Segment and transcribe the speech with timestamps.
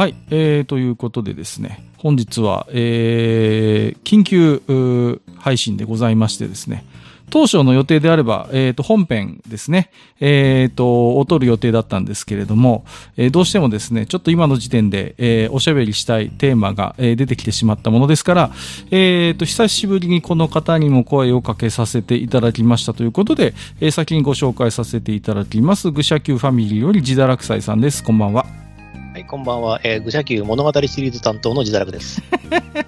[0.00, 6.86] はい、えー、ということでですね、本日は、えー、緊急配信でございましてですね、
[7.28, 12.86] 当初の予定であれば、えっ、と、本編ですね、えっ、と、を撮る予定だったんですけれども、
[13.18, 18.50] えーどうしてもですね、ちょっと今の時点で、えーおしゃべりしたいテーマが、えー出てきてしまったものですから、
[18.90, 28.02] えっ、と、久しぶりにこの方にも声をかけさせていただきましたということで、えー先にご紹介させていただきます、愚者級ファミリーより自堕落斎さんです。
[28.02, 28.69] こんばんは。
[29.12, 29.80] はい、こんばんは。
[29.82, 32.22] えー、愚者級物語シリーズ担当の自堕落です。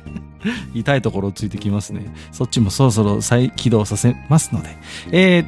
[0.72, 2.14] 痛いところをついてきますね。
[2.30, 4.68] そっちもそろそろ再起動させますので。
[5.10, 5.46] えー、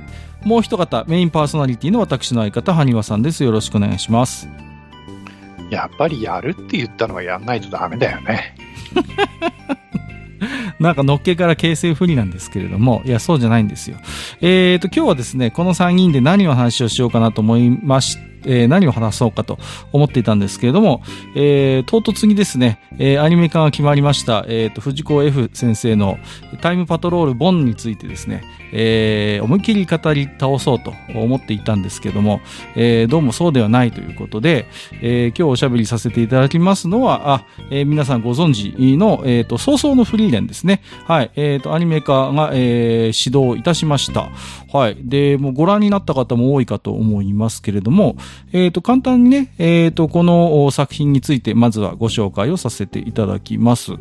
[0.49, 3.45] もう一方、メインパーソナリティの私の相方、埴輪さんです。
[3.45, 4.49] よろしくお願いします。
[5.71, 8.57] やっぱりやるって言ったのはやんないとダメだよね。
[10.81, 13.97] なんかのっけから形成不利なんですけれども、いや、そうじゃないんですよ。
[14.41, 19.59] えーと、今日はですね、この3人で何を話をしようかなと思いましえー何を話そうかと
[19.93, 21.03] 思っていたんですけれども、
[21.35, 26.19] えー唐突にですね、えーアニメ化が決まりました、えーと、藤子 F 先生の
[26.61, 28.43] タイムパトロールボンについてですね、
[28.73, 32.41] えー思いっきり語り倒そうと思っていたんですけども、
[32.77, 34.67] えーどうもそうではないということで、
[35.01, 40.83] えー今日おしゃべりさせていただきますのは、あ、えー皆さんご存知の、えっ、と、早々のフリーレンですね。
[41.07, 41.31] はい。
[41.37, 44.31] えっ、と、アニメ化が、えー指導いたしました。
[44.73, 44.97] はい。
[45.01, 48.17] で、もうご覧になった方も多いかと思いますけれども、
[48.53, 53.93] えっ、と、簡単にね、えっ、と、この作品について、まずはご紹介をさせていただきます。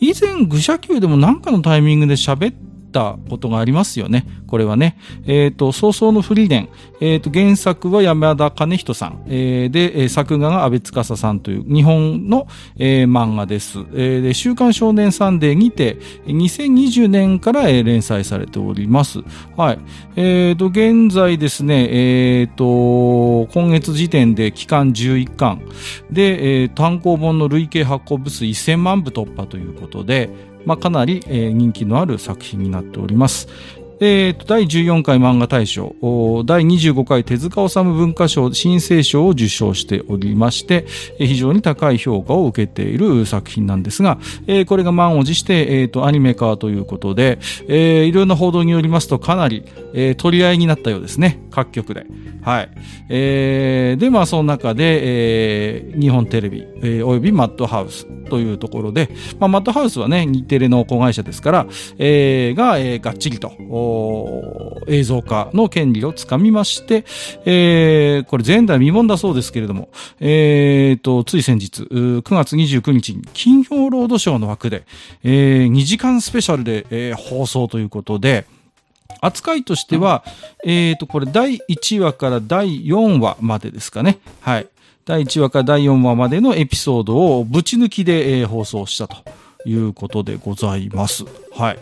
[0.00, 2.54] 以前、愚者級でも何かのタイミングで喋っ
[2.92, 4.26] たことがありますよね。
[4.46, 4.98] これはね。
[5.26, 6.68] えっ、と、早々のフリーレン。
[7.00, 9.24] えっ、と、原作は山田兼人さん。
[9.26, 13.78] えーで、作画が安部司さんという日本の、えー漫画です。
[13.94, 19.20] えーで、週刊少年サンデーにて、2020年から、えー連載されております。
[19.56, 19.78] はい。
[20.16, 25.62] えっ、と、現在ですね、えっ、と、今月時点で期間11巻。
[26.10, 30.30] で、えー単行本の累計発行部数1000万部突破ということで、
[30.64, 33.48] まあ、かなり、えー人気のある作品になっております。
[34.04, 35.94] えーと第14回漫画大賞、
[36.44, 40.86] 第25回手塚治虫文化賞新生賞を受賞しておりまして、
[41.18, 44.18] 非常に高い評価を受けている作品なんですが、
[44.48, 49.62] えーこれが満を持して、えーとアニメ化ということで、えーいろんな報道によりますとかなり、
[49.94, 51.40] えー取り合いになったようですね。
[51.52, 52.04] 各局で。
[52.42, 52.70] はい。
[53.08, 61.66] えーで、まあ、その中で、えー日本テレビ、えーおよびマッドハウスというところで、まあ、マッドハウスはね、日テレの子会社ですから、
[61.98, 63.52] えーが、えーがっちりと、
[64.86, 67.04] 映像化の権利をつかみまして、
[67.44, 69.88] えーこれ前代未聞だそうですけれども、
[70.20, 74.84] えーと、つい先日、9月29日に金曜ロードショーの枠で、
[75.22, 78.46] え2時間スペシャルで、えー放送ということで、
[79.20, 80.24] 扱いとしては、
[80.64, 84.18] えっ、と、これ第1話から第4話までですかね。
[84.40, 84.66] はい。
[85.04, 89.16] 第1話から第4話までのエピソードをぶち抜きで、えー放送したと
[89.66, 91.24] いうことでございます。
[91.54, 91.78] はい。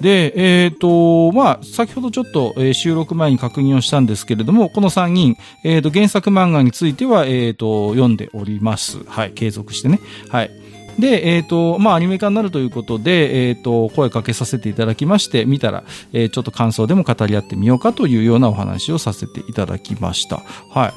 [0.00, 9.04] で、えっ、と、まあ、先ほどちょっと、えー収録前に確認をしたんですけれども、この3人、えっ、と、原作漫画については、えっ、と、読んでおります。
[9.06, 9.30] はい。
[9.30, 10.00] 継続してね。
[10.28, 10.50] はい。
[10.98, 20.42] で、えっ、と、まあ、アニメ化になるということで、えっ、と、声かけさせていただきまして、見たら、えーちょっと感想でも語り合ってみようかというようなお話をさせていただきました。
[20.70, 20.92] はい。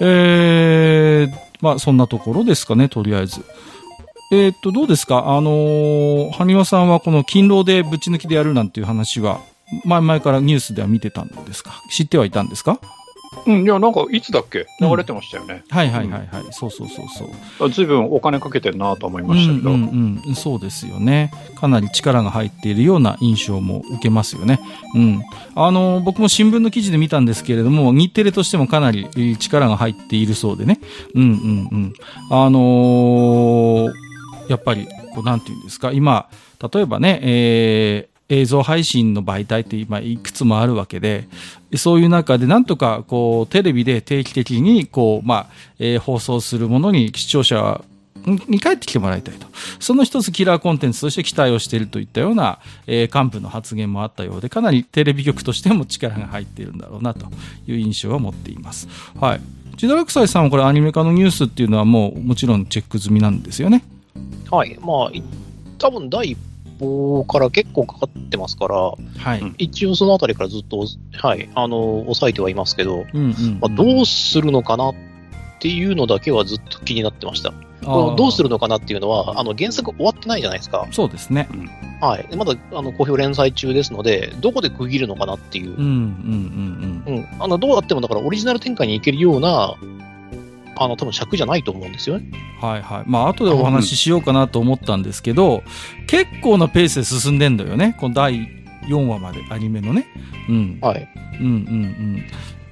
[0.00, 3.44] えー、まあ、そんなところですかね、とりあえず。
[4.30, 5.36] えっ、と、どうですか？
[5.36, 9.40] あのー、埴輪さんはこの勤労でぶち抜きでやるなんていう話は、
[9.84, 11.82] 前々からニュースでは見てたんですか？
[11.90, 12.78] 知ってはいたんですか？
[13.46, 14.66] うん、いや、なんか、いつだっけ？
[14.80, 15.62] 流れてましたよね。
[15.68, 16.44] はいはいはいはい。
[16.50, 17.06] そうそうそう
[17.58, 17.70] そう。
[17.70, 19.70] ずいぶんお金かけてるなと思いましたけど。
[19.70, 21.30] うんうんうん、そうですよね。
[21.54, 24.60] かなり力が入っているような印象も受けますよね。
[24.94, 25.22] うん。
[25.54, 30.80] あの、僕も新聞の記事で見たんですけれども、日テレとしてもかなりえー力が入っているそうでね。
[31.14, 31.28] うんうん
[31.70, 31.92] うん。
[32.30, 34.07] あのー
[34.48, 36.28] やっぱり、こう、なんていうんですか、今、
[36.72, 41.26] 例えばね、えー映像配信の媒体って今いくつもあるわけで、
[41.76, 45.46] そういう中でなんとかこうテレビで定期的にこう、まあ、
[45.78, 47.82] えー放送するものに視聴者
[48.26, 49.46] に帰ってきてもらいたいと。
[49.80, 57.26] その一つキラーコンテンツとして期待をしているといったような、えー幹部の発言もあったようで、かなりテレビ局としても力が入っているんだろうなと
[57.66, 58.88] いう印象は持っています。
[59.18, 59.40] はい。
[59.78, 63.84] ジダラクサイさんはこれアニメ化のニュースっていうのはもうもちろんチェック済みなんですよね。
[64.50, 64.78] はい。
[64.80, 65.22] まあ、い
[65.78, 66.38] 多分第一
[66.78, 68.96] 報から結構かかってますから、は
[69.36, 69.40] い。
[69.40, 74.94] うん一応そのあたりからずっと、はい、あの、抑えてはいますけど、うんうん、うんまあ、どうするのかなっ
[75.60, 77.52] ていうのだけはずっと気になってました。
[77.84, 80.86] このどうするるのかなっていうのは、あの、原作終わってないじゃないですか。
[80.90, 81.48] そうですね。
[82.00, 82.26] はい。
[82.28, 89.74] でまだ、あの、好評連載中ですので、どこで区切るのかなっていううんうんうんうん、あのどうやってもだからオリジナル展開にいけるような
[90.80, 92.30] あの、多分尺じゃないと思うんですよね。
[92.60, 93.04] はいはい。
[93.06, 95.62] まあ、後でお話ししようかなと思ったんですけど、
[96.06, 97.96] 結構なペースで進んでんだよね。
[97.98, 98.48] この第
[98.88, 100.06] 4話まで、アニメのね。
[100.48, 100.78] うん。
[100.80, 101.08] はい。
[101.40, 102.24] うんうんうん。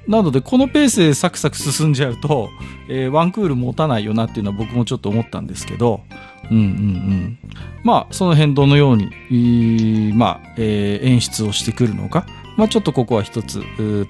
[0.08, 2.48] なので、このペースでサクサク進んじゃうと、
[2.88, 6.02] えーワンクール持たないよなっていうのは僕もちょっと思ったんですけど、
[6.50, 7.38] うんうんうん。
[7.82, 12.26] まあ、その辺どのように、まあ、えー演出をしてくるのか、
[12.56, 13.62] まあ、ちょっとここは一つ、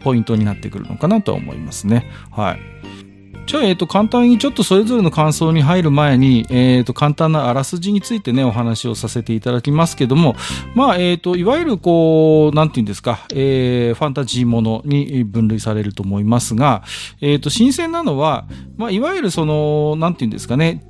[0.03, 2.09] ポイントになってくるのかなとは思いますね。
[2.31, 2.61] はい。
[3.47, 10.35] じゃあ、えっ、と、簡単にちょっとそれぞれの感想に入る前に、えっ、と、簡単なあらすじについてね、お話をさせていただきますけども、
[10.75, 16.83] まあ、えっ、と、いわゆるこう、なんていうんですか、えーファンタジーものに分類されると思いますが、
[17.21, 18.47] えっ、と、新鮮なのは、
[18.77, 20.83] まあ、いわゆるその、なんていうんですかね、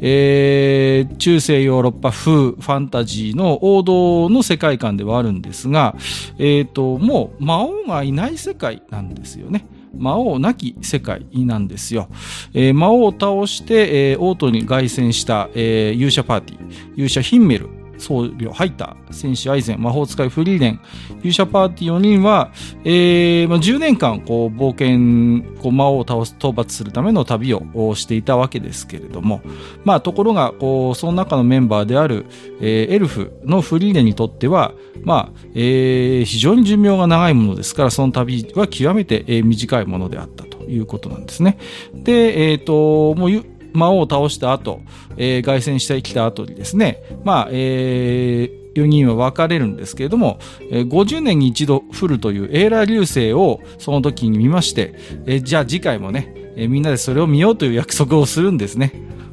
[0.00, 5.96] えー中世ヨーロッパ風ファンタジーの王道の世界観ではあるんですが、
[6.38, 9.66] えっ、と、もう魔王がいない世界なんですよね。
[9.98, 12.08] 魔王なき世界なんですよ。
[12.54, 16.62] えー魔王を倒して、えー王都に凱旋した、えー勇者パーティー、
[16.94, 20.80] 勇者ヒンメル、僧侶、ハイター、戦士アイゼン、魔法使いフリーレン、
[21.18, 22.50] 勇者パーティー4人は、
[22.84, 29.40] えーまあ、10年間、こう、冒険、こう、魔王を倒す、討伐するための旅をしていたわけですけれども、
[29.84, 32.26] まあ、ところが、こう、その中のメンバーである、
[32.60, 34.72] えーエルフのフリーレンにとっては、
[35.02, 41.58] まあ、えー非常に寿命が長いものですから、その旅は極めて、えー短いものであったということなんですね。
[41.94, 44.80] で、えっ、と、もう、魔王を倒した後、
[45.16, 50.38] えー凱旋してきた後にですね、まあ、え4人は別れるんですけれども、
[50.70, 54.94] えー50年に一度降るというエーラー流星をその時に見まして、
[55.26, 58.92] えーじゃあ次回もね、えーみんなでそれを見ようという約束をするんですね。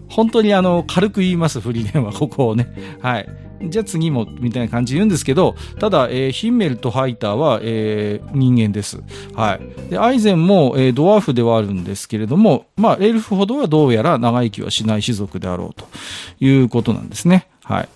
[0.10, 2.68] 本当にあの、軽く言います、フリーレンは、ここをね。
[3.02, 3.28] はい。
[3.70, 9.02] じゃあ次も、みたいな感じで言うんですけど、ただ、えーヒンメルとハイターは、えー人間です。
[9.36, 9.90] はい。
[9.92, 15.86] で、アイゼンも、えードワーフではあるんですけれども、まあ、エルフほどはどうやら長生きはしない種族であろうと
[16.40, 17.48] いうことなんですね。
[17.64, 17.90] はい。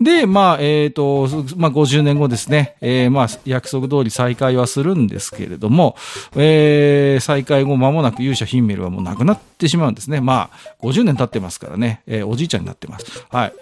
[0.00, 5.96] で、まあ、えっ、と、まあ、50年後ですね、えーまあ、約束通り再会はするんですけれども、
[6.36, 10.20] えー再会後間もなく勇者ヒンメルはもう亡くなってしまうんですね。
[10.20, 13.24] まあ、50年経ってますからね、えーおじいちゃんになってます。
[13.30, 13.52] はい。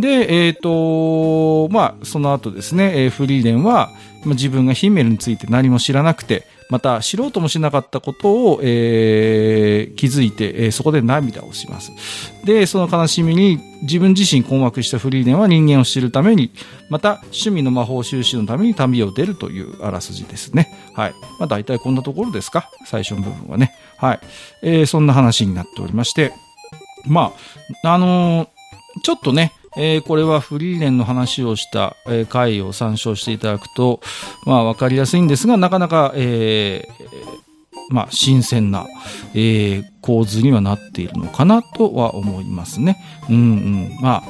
[0.00, 3.90] で、えっ、と、まあ、その後ですね、えーフリーレンは、
[4.24, 11.92] まあ自分がヒンメルについて何も知らなくて、また知ろうともしなかったことを、えー気づいて、えーそこで涙をします。
[12.44, 16.52] で、その悲しみに自分自身困惑したフリーレンは人間を知るために、
[16.90, 20.68] また趣味の魔法収集のために旅を出るというあらすじですね。
[20.94, 21.14] はい。
[21.38, 22.70] まあ大体こんなところですか？
[22.86, 23.74] 最初の部分はね。
[23.96, 24.20] はい。
[24.62, 26.32] えーそんな話になっておりまして、
[27.06, 27.32] ま
[27.82, 28.48] あ、あのー
[29.04, 34.00] ちょっとね、えーこれはフリーレンの話をした、えー回を参照していただくと、
[34.44, 38.86] まあ、わかりやすいんですが、なかなか、えーまあ、新鮮な、
[39.34, 42.96] えー構図にはなっているのかなとは思いますね。
[43.28, 43.98] うんうん。
[44.00, 44.22] まあ、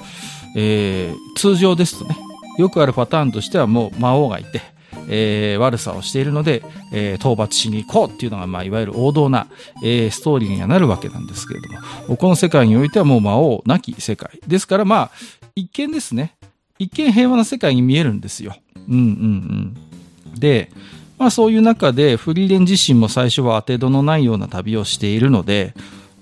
[0.56, 2.16] えー通常ですとね、
[2.58, 4.60] よくあるパターンとしてはもう魔王がいて、
[5.08, 6.62] えー悪さをしているので、
[6.92, 9.46] えー討伐しに行こうっていうのが、まあ、いわゆる王道な、
[9.84, 11.68] えーストーリーにはなるわけなんですけれど
[12.08, 14.40] も、この世界においてはもう魔王なき世界。
[14.46, 15.10] ですから、まあ、
[15.58, 16.36] 一見ですね、
[16.78, 18.56] 一見平和な世界に見えるんですよ。
[18.88, 19.76] うんうん
[20.34, 20.38] うん。
[20.38, 20.70] で、
[21.18, 25.74] まあそういう中でフリーレン自身も最初は当て度のないような旅をしているので、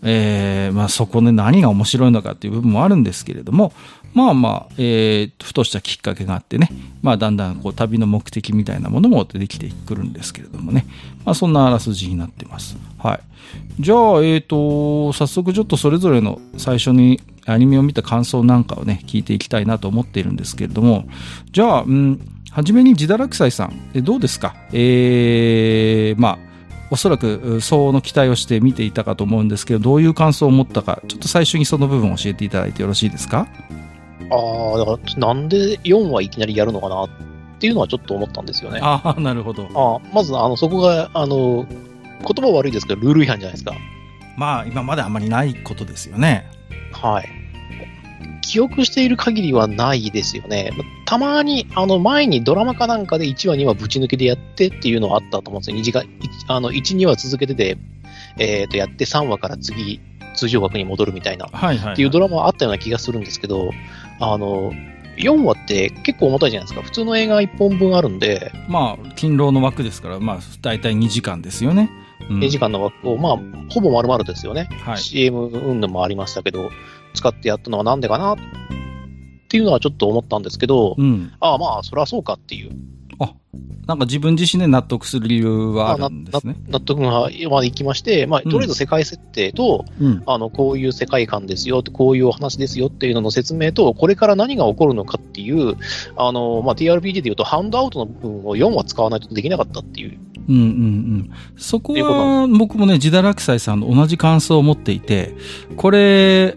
[0.03, 3.73] えーまあそこで何が面白いのかっていう部分もあるんですけれども、
[4.17, 6.71] まあまあ、えーふとしたきっかけがあってね、
[7.03, 10.87] まあだんだんこう旅の目的みたいなものも出てきてくるんですけれどもね、
[11.25, 12.77] まあそんなあらすじになってます。
[12.99, 13.21] はい。
[13.79, 21.07] じゃあ、えっ、と、早速ちょっとそれぞれの最初にアニメを見た感想なんかをね、聞いていきたいなと思っているんですけれども、
[21.53, 22.21] じゃあ、うん、
[22.51, 24.57] はじめに自堕落斎さん、えどうですか？
[24.73, 26.39] えー、まあ、
[26.91, 33.47] おそらく相応の期待をして見ていたかと思うんですけど、どういう感想を持ったか、ちょっと最初にその部分を教えていただいてよろしいですか？
[34.31, 37.09] ああ、だから、なんで4はいきなりやるのかなっ
[37.59, 38.81] ていうのはちょっと思ったんですよね。
[38.83, 39.69] あああ、なるほど。
[39.75, 41.67] あまず、あの、そこが、あの、
[42.21, 43.75] 言葉悪いですけど、ルール違反じゃないですか。
[44.37, 46.47] まあ、今まであんまりないことですよね。
[46.93, 47.29] はい。
[48.43, 50.71] 記憶している限りはないですよね。
[51.05, 55.77] たまに、あの、前にドラマかなんかで1話、2話ぶち抜けでやってっていうのはあったと思うんですよ。
[55.77, 56.09] 2時間、い
[56.49, 57.79] あの、1、2話続けてて、
[58.39, 60.01] えっ、と、やって3話から次、
[60.37, 63.71] 通常枠に戻るみたいな、はいはい、っていうドラマはあったような気がするんですけど、
[64.21, 64.73] あの、
[65.17, 66.83] 4話って結構重たいじゃないですか。
[66.83, 71.91] 普通の映画1本分あるんで、まあ、勤労の枠ですから、まあ、大体2時間ですよね。
[72.29, 73.39] うん2時間の枠を、まあ、
[73.71, 74.69] ほぼ丸々ですよね。
[74.85, 74.99] はい。
[74.99, 76.71] CM 運動もありましたけど、
[77.15, 78.37] 使ってやったのはなんでかなっ
[79.49, 81.33] ていうのはちょっと思ったんですけど、うん。
[81.41, 82.73] ああまあ、そりゃそうかっていう。
[83.87, 86.57] なんか自分自身で納得する理由はあるんですね。
[86.69, 90.23] 納得がまでいきまして、まあ、うんとりあえず世界設定と、うん。
[90.27, 95.77] あの、こういう世界観ですよ、こういうお話ですよっていうのの説明と、これから何が起こるのかっていう、
[96.17, 100.19] あの、まあ、TRPG で言うと、ハンドアウトの部分を4話使わないとできなかったっていう。
[100.49, 101.31] うんうんうん。
[101.57, 105.35] そこは僕もね、ジダラクサイさんと同じ感想を持っていて、
[105.77, 106.57] これ、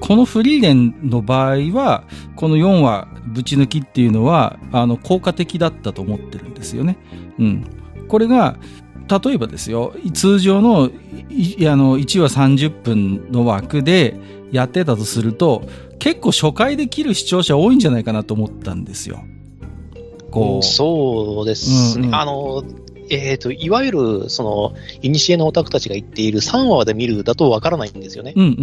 [0.00, 2.04] このフリーレンの場合は、
[2.36, 6.98] この4話ぶち抜きっていうのは、あの、効果的だったと思ってるんですよね。
[7.38, 7.64] うん。
[8.08, 8.58] これが、
[9.24, 10.90] 例えばですよ、通常の、
[11.30, 14.16] いあの、1話30分の枠で
[14.52, 15.62] やってたとすると、
[15.98, 19.24] 結構初回で切る視聴者多いんじゃないかなと思ったんですよ。
[20.30, 20.64] こう。
[20.64, 22.02] そうですね。
[22.02, 22.62] うんうんあの、
[23.10, 28.32] えっ、と、いわゆる、その、イニシエのオタクたちが言っている3話で見るだとわからないんですよね。
[28.36, 28.54] うんうんう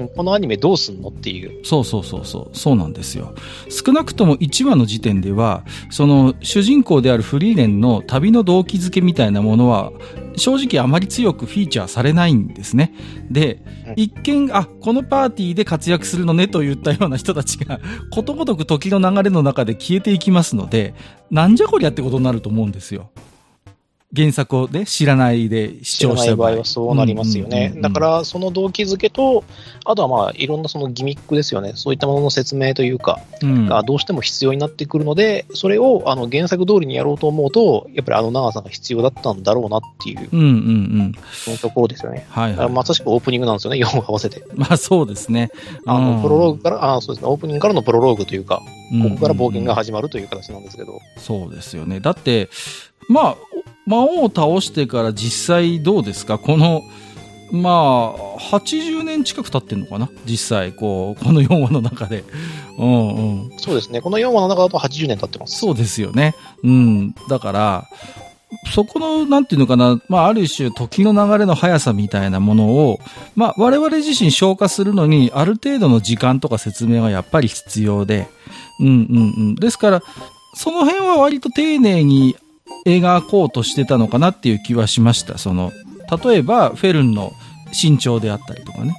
[0.00, 0.08] うん。
[0.08, 1.64] このアニメどうすんのっていう。
[1.64, 2.56] そうそうそうそう。
[2.56, 3.34] そうなんですよ。
[3.68, 9.92] 少なくとも1話の時点では、その主人公であるフリーレンの旅の動機づけみたいなものは、
[10.36, 12.94] 正直あまり強くフィーチャーされないんですね。
[13.30, 20.94] でうん、一見、あ、このパーティーで活躍するのねといったような人たちが、ことごとく時の流れの中で消えていきますので、
[21.30, 23.10] なんじゃこりゃってことになると思うんですよ。
[24.14, 27.72] 原作をね、知らないで視聴した場合場合はそうなりますよね。
[27.76, 29.44] だから、その動機づけと、
[29.86, 31.72] あとはまあ、いろんなそのギミックですよね。
[31.76, 41.14] そういったものの説明というか、うんがどうしても必要になってくるので、それをあの原作通りにやろうと思うと、やっぱりあの長さが必要だったんだろうなっていう、うんうんうん。
[41.32, 42.26] そのところですよね。
[42.28, 42.68] はいはい。
[42.68, 44.42] まさしくオープニングなんですよね、 4話合わせて。
[44.54, 45.50] まあそうですね。
[45.86, 52.00] あの、うんプロローグから、あそうですね、オープニングからのプロローグというか、うんここから冒険が始まるという形なんですけど、そうですよね。
[52.00, 52.50] だって、
[53.08, 53.36] まあ、
[53.86, 56.38] 魔王を倒してから実際どうですか？
[56.38, 56.82] この、
[57.50, 60.10] まあ、80年近く経ってんのかな？
[60.24, 62.24] 実際、こう、この4話の中で。
[62.78, 63.58] うんうん。
[63.58, 65.58] そうですね、この4話の中だと80年経ってます。
[65.58, 66.34] そうですよね。
[66.62, 67.14] うん。
[67.28, 67.88] だから、
[68.74, 73.00] そこの、なんていうのかな、まあ、ある種、時の流れの速さみたいなものを、
[73.34, 78.28] まあ、我々自身消化するのに、ある程度の時間とか説明はやっぱり必要で、
[78.82, 79.54] うんうんうん。
[79.54, 80.02] ですから、
[80.54, 82.36] その辺は割と丁寧に
[82.86, 85.38] 描こうとしてたのかなっていう気はしました。
[85.38, 85.72] その、
[86.24, 87.32] 例えば、フェルンの
[87.72, 88.94] 身長であったりとかね。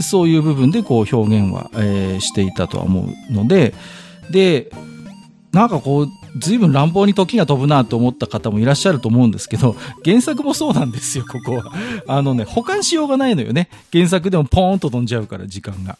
[0.00, 3.74] そういう部分でこう表現は、えーしていたとは思うので、
[4.30, 4.70] で、
[5.52, 11.72] なんかこう、随分乱暴に時が飛ぶなと思った方もいらっしゃると思うんですけど、原作もそうなんですよ、ここは。
[12.06, 13.68] あのね、保管しようがないのよね。
[13.92, 15.98] 原作でもポーンと飛んじゃうから、時間が。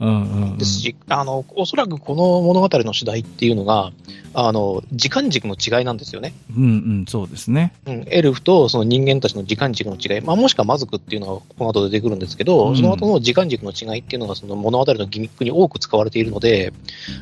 [0.00, 0.58] うんうん、うん。
[0.58, 3.92] ですし、あの、おそらくこの物語の主題っていうのが、
[4.32, 6.32] あの、時間軸の違いなんですよね。
[6.56, 7.72] うんうん、そうですね。
[7.86, 16.72] うん、エルフとその人間たちの時間軸の違い、まあ、もしくは魔族っていうのがこの後出てくるんですけど、うんその後の時間軸の違いっていうのがその物語のギミックに多く使われているので、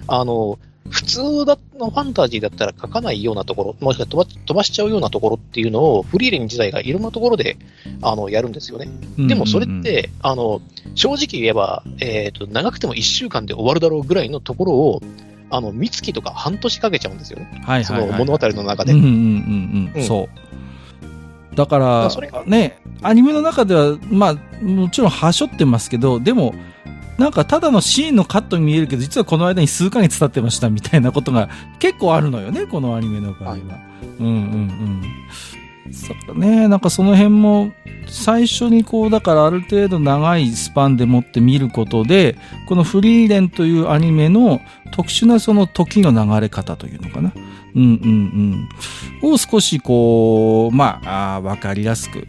[0.06, 0.58] あの、
[0.90, 7.56] 普通だのファンタジーだったら書かないようなところ、もしくは飛ば飛ばしちゃうようなところっていうのを、フリーレン自体がいろんなところで
[8.00, 8.88] あのやるんですよね。
[9.18, 10.62] でもそれって、あの
[10.94, 15.02] 正直言えば、えーと、長くても1週間で終わるだろうぐらいのところを、
[15.50, 18.92] あの三月とか半年かけちゃうんですよね、はいはいはい、その物語の中で。
[18.92, 21.56] うんうんうんうん、うんそう。
[21.58, 22.08] だから
[22.46, 26.54] ね、アニメの中では、まあ、もちろんはしょってますけど、でも、
[27.18, 31.48] なんかただのシーンのカットに見えるけど、実はこの間に数ヶ月経ってましたみたいなことが
[31.78, 33.52] 結構あるのよね、このアニメの場合は。
[33.52, 33.62] はい
[34.20, 34.34] うんうんう
[35.90, 35.92] ん。
[35.92, 37.72] そうね、なんかその辺も、
[38.06, 42.36] 最初にこう、だからある程度長いスパンでもって見ることで、
[42.68, 44.60] このフリーレンというアニメの
[44.92, 47.32] 特殊なその時の流れ方というのかな。
[47.74, 48.68] うんうん
[49.22, 49.32] うん。
[49.32, 52.26] を少しこう、まあ、わかりやすく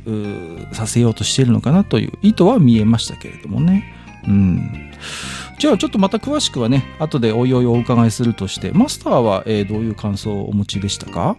[0.73, 3.98] させようとしているのかなという意図は見えましたけれどもね。
[4.29, 4.91] うん。
[5.57, 11.35] じゃあちょっとまた詳しくはね、後でおいおいお伺いするとして、マスターは、えーどういう感想をお持ちでしたか？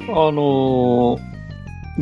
[0.00, 1.18] あのー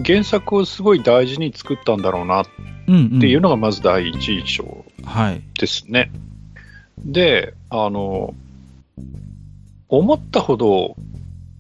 [0.06, 2.46] 原作をすごい大事に作ったんだろうなっ
[2.86, 3.20] うんうん。
[3.20, 5.42] ていうのがまず第一印象はい。
[5.58, 6.12] ですね。
[6.98, 8.34] で、あの、
[9.88, 10.94] 思ったほど、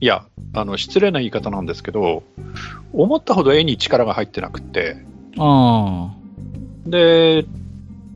[0.00, 2.22] いや、あの、失礼な言い方なんですけど、
[2.92, 4.96] 思ったほど絵に力が入ってなくて、
[5.38, 6.12] あ
[6.86, 7.44] で、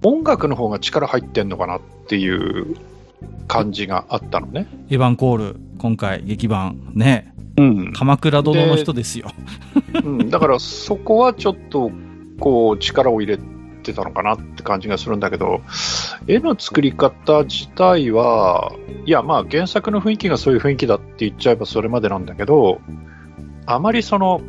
[0.04, 2.76] 音楽の方が力入ってんのかなっていう
[3.48, 4.68] 感じがあったのね。
[4.70, 7.92] あ、エヴァン・コール、今回、劇版、ね、うん。
[7.92, 9.30] 鎌倉殿の人ですよ。
[10.04, 11.90] うん、だからそこはちょっと、
[12.38, 13.38] こう、力を入れ
[13.82, 15.62] てたのかなって感じがするんだけど、
[16.26, 18.72] 絵の作り方自体は、
[19.06, 22.80] いや、まあ原作の雰囲気がそういう雰囲気だって言っちゃえばそれまでなんだけど、
[23.66, 24.40] あまりその、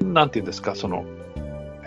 [0.00, 1.04] なんていうんですか、その、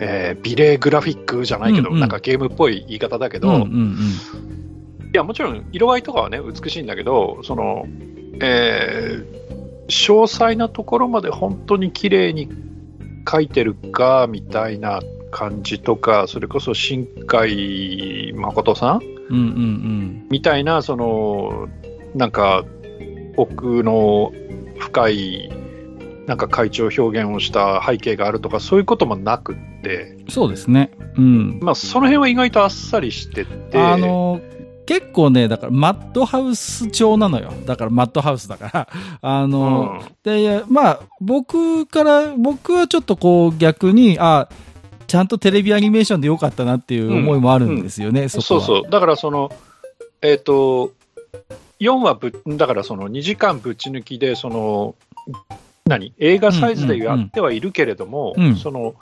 [0.00, 2.00] えー美麗グラフィックじゃないけど、うんうん。
[2.00, 3.66] なんかゲームっぽい言い方だけど、うんうんうん。
[3.68, 7.86] いや、もちろん色合いとかはね、美しいんだけど、その、
[8.40, 9.46] えー
[9.88, 12.48] 詳細なところまで本当に綺麗に
[13.30, 15.00] 書いてるかみたいな
[15.30, 19.00] 感じとか、それこそ新海誠さん
[19.30, 21.68] うんうんみたいな、その、
[22.14, 22.64] なんか、
[23.36, 24.32] 奥の
[24.78, 25.50] 深い、
[26.26, 29.56] なんか会長表現をした背景があるとか、そういうこともなくっ
[29.86, 30.30] て、うん。
[30.30, 30.90] そうですね。
[31.16, 31.58] うん。
[31.60, 34.40] まあ、その辺は意外とあっさりしてて、あの、
[34.86, 37.52] 結構ね、だから、マッドハウス調なのよ。
[37.66, 38.88] だから、マッドハウスだから。
[39.20, 44.48] あうの、ん、で、まあ、僕から、僕はちょっとこう、逆に、あ、
[45.06, 48.60] ちゃんとテレビアニメーションでよかったなっていう思いもあるんですよね、そこは。
[48.60, 48.90] そうそう。
[48.90, 49.52] だからその、
[50.22, 50.92] えっ、と、
[51.80, 54.94] 4話ぶ、だからその2時間ぶち抜きで、その、
[55.86, 56.12] 何？
[56.18, 58.94] 映画サイズでやってはいるけれども、うんうんうんその、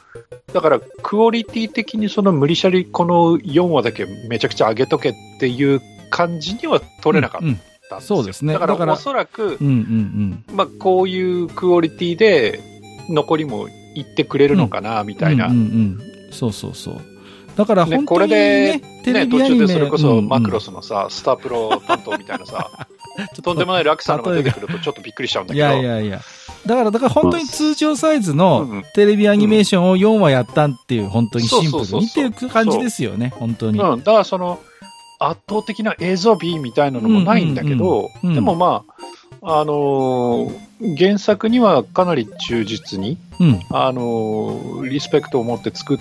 [0.52, 7.60] だからクオリティ的にその無理しゃりこの4話だけめちゃくちゃ上げとけっていう感じには取れなかっうんうん
[8.00, 12.58] そうですねだからおそらく、うんうんまあこういうクオリティで
[13.08, 15.20] 残りもいってくれるのかな、みうん。
[15.20, 15.46] たいな。
[15.46, 15.60] うんうんう
[16.30, 16.32] ん。
[16.32, 17.00] そうそうそう。
[17.56, 20.64] だからね本当に、ねテレね、途中でそれこそマクロス。
[20.64, 22.88] スのさ、スタープロ担当みたいなさ、
[23.42, 25.68] とんでもない落差のが出てくるとちょっとびっくりしちゃうんだいけど。
[25.68, 26.20] やいやいや。
[26.66, 33.78] だから、だから本当に通常サイズのうんテレビアニメーションを4話やったっていう、本当にシンプルにっていう感じですよね、本当に。
[33.78, 34.60] うん、だからその
[35.18, 38.84] 圧倒的な映像美みたいなのもないんだけど、うんうんうんでもま
[39.42, 43.60] あ、あのー原作にはかなり忠実に、うん。
[43.70, 45.98] あのーリスペクトを持って作っ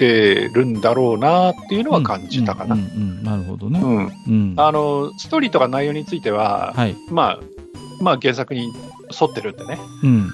[0.00, 2.74] てるんだろうなっていうのは感じたかな。
[2.74, 3.80] うんうんうんなるほどね。
[3.80, 4.54] うんうん。
[4.56, 6.96] あのストーリーとか内容については、はい。
[7.10, 7.40] まあ、
[8.00, 8.72] まあ原作に
[9.20, 10.30] 沿ってるんでね、うん。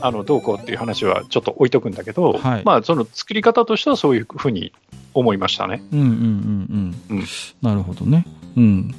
[0.00, 4.72] あのどうこうっていう話はちょっと置いとくんだけど、はいまあその作り方としてはそういうふうに
[5.14, 5.82] 思いましたね。
[5.92, 6.14] うんうんうん
[7.10, 7.18] うん。
[7.18, 7.24] うん
[7.60, 8.24] なるほどね。
[8.56, 8.94] うん。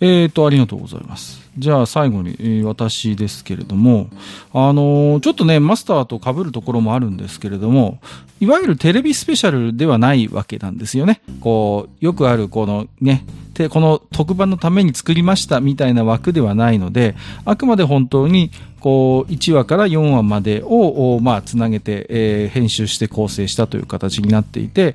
[0.00, 1.43] えーと、ありがとうございます。
[1.58, 4.08] じゃあ最後に、私ですけれども、
[4.52, 7.98] あのちょっとね、マスターと被るところもあるんですけれども、
[8.40, 11.20] いわゆるテレビスペシャルではないわけなんですよね。
[11.40, 13.24] こう、よくあるこのね、
[13.70, 18.50] この特番のために作りましたみたいな枠ではないので、あくまで本当に、
[18.80, 24.94] こう、1話から4話までを、まあ、つなげて、えー編集して構成したという形になっていて、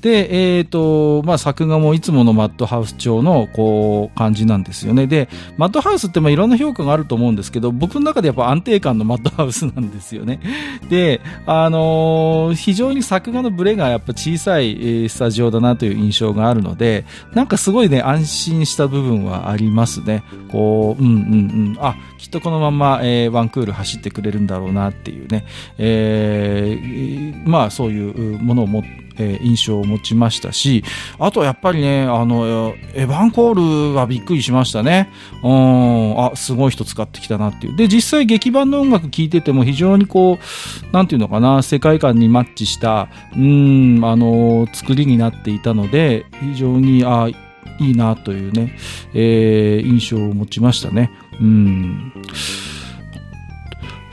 [0.00, 5.06] で、えっ、と、まあ、作画もいつものマッドハウス調の、こう、感じなんですよね。
[5.06, 10.40] で、マッドハウスウスって、まあ、いろんな評価があると思うんですけど、僕の中でやっぱ安定感のマッドハウスなんですよね。
[10.88, 20.22] で、あのー非常に作画のブレがやっぱ小さい、スタジオだなという印象があるので、なんかすごいね、安心した部分はありますね。
[20.50, 21.18] こう、うんうんう
[21.72, 21.76] ん。
[21.80, 25.44] あ、きっとこのまま、えーワンクール走ってくれるんだろうなっていうね。
[25.78, 28.82] えーまあそういうものをも、
[29.18, 30.84] えー印象を持ちましたし、
[31.18, 35.10] あとやっぱりね、あの、エヴァンコールはびっくりしましたね。
[35.42, 37.76] うん、あ、すごい人使ってきたなっていう。
[37.76, 47.28] で、実際劇版の音楽聴いてても非常にこう、なんていうのかな、世界観にマッチした、うん、あの、作りになっていたので、非常に、あ、
[47.80, 48.76] いいなというね、
[49.14, 51.10] えー印象を持ちましたね。
[51.40, 52.12] うん。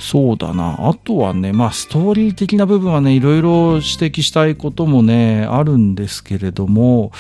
[0.08, 0.88] そうだな。
[0.88, 7.12] あとはね、まあ、ストーリー的な部分はね、いろいろ指摘したいこともね、あるんですけれども、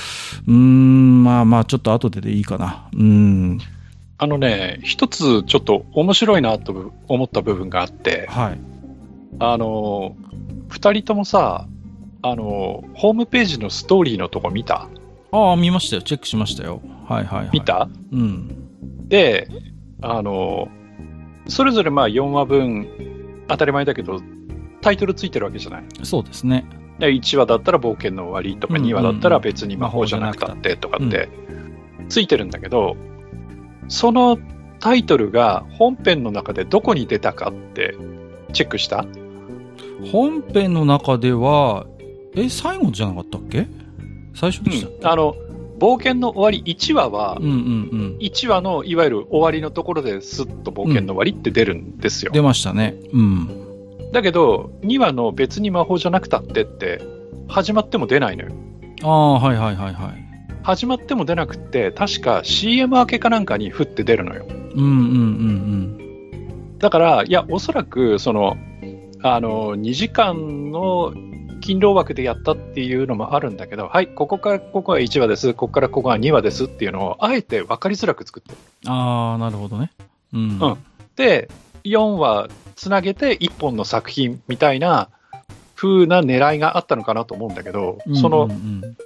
[0.47, 2.87] うーん、まあまあ、ちょっと後ででいいかな。
[2.93, 3.59] うん。
[4.19, 8.59] あのね、一つちょっと面白いなと思った部分があって、はい。
[9.39, 10.15] あの、
[10.69, 11.67] 二人ともさ、
[12.21, 14.87] あの、ホームページのストーリーのとこ見た？
[15.31, 16.01] ああ、見ましたよ。
[16.01, 16.81] チェックしましたよ。
[17.07, 17.49] はいはい、はい。
[17.51, 17.89] 見た？
[18.11, 19.07] うん。
[19.09, 19.47] で、
[20.01, 20.69] あの、
[21.47, 22.87] それぞれまあ4話分、
[23.47, 24.21] 当たり前だけど、
[24.81, 25.83] タイトルついてるわけじゃない。
[26.03, 26.65] そうですね。
[26.99, 30.75] で1話だったら冒険の終わりとか、うんうん2話だったら別に魔法じゃなくたって。
[30.77, 31.29] とかって、
[32.09, 32.95] ついてるんだけど、
[33.87, 34.37] その
[34.79, 37.95] タイトルが本編の中でどこに出たかって
[38.53, 39.05] チェックした？
[40.11, 41.85] 本編の中では、
[42.35, 43.67] え、最後じゃなかったっけ？
[44.33, 45.07] 最初でしたうん。
[45.13, 45.35] あの、
[45.77, 52.31] 冒険の終わり1話は、うん、うんうん1話のいわゆる終わりのところですっと冒険の終わりって出るんですよ。
[52.31, 52.95] 出ましたね。
[53.13, 54.11] うん。
[54.13, 57.01] だけど、2話の別に魔法じゃなくたってって、
[57.47, 58.51] 始まっても出ないのよ。
[59.03, 60.25] ああ、はいはいはいはい。
[60.63, 64.45] 始まっても出なくって、確か CM 明けかなんかに降って出るのよ。
[64.49, 65.95] うんうんうん
[66.79, 68.57] だから、いや、おそらく、その、
[69.21, 71.13] あの、2時間の
[71.65, 78.57] 勤労枠でやったっていうのもあるんだけど、はい、ここからここが1話です、ここからここが2話ですっていうのを、あえて分かりづらく作ってる。
[78.85, 78.91] うん。
[78.91, 79.91] ああ、なるほどね。
[80.31, 80.59] うん。
[80.59, 80.77] うん
[81.15, 81.49] で、
[81.83, 85.09] 4話つなげて1本の作品みたいな
[85.75, 88.97] 風な狙いがあったのかなと思うんだけど、うんそのうんうん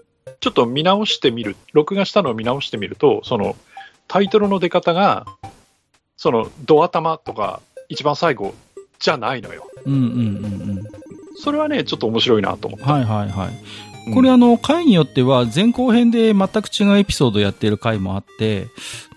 [0.41, 3.57] ちょっと見直してみる、録画したのを見直してみると、その
[4.07, 5.25] タイトルの出方が、
[6.15, 8.53] そのド頭とか一番最後
[8.99, 9.69] じゃないのよ。
[9.85, 10.83] うんうんうんうん。
[11.39, 12.91] それはね、ちょっと面白いなと思った。
[12.91, 13.47] はいはいはい。
[13.47, 18.67] うんこれあの、回によっては前後編で全く違うエピソードをやっている回もあって、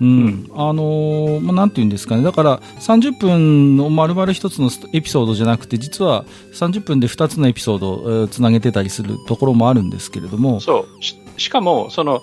[0.01, 0.51] うん。
[0.55, 2.23] あのーまあ、なんて言うんですかね。
[2.23, 11.03] だから30分の丸々一つのエピソードじゃなくて、実は30分で2つのエピソードをえーつなげてたりするところもあるんですけれども、そう。
[11.03, 12.21] ししかも、その、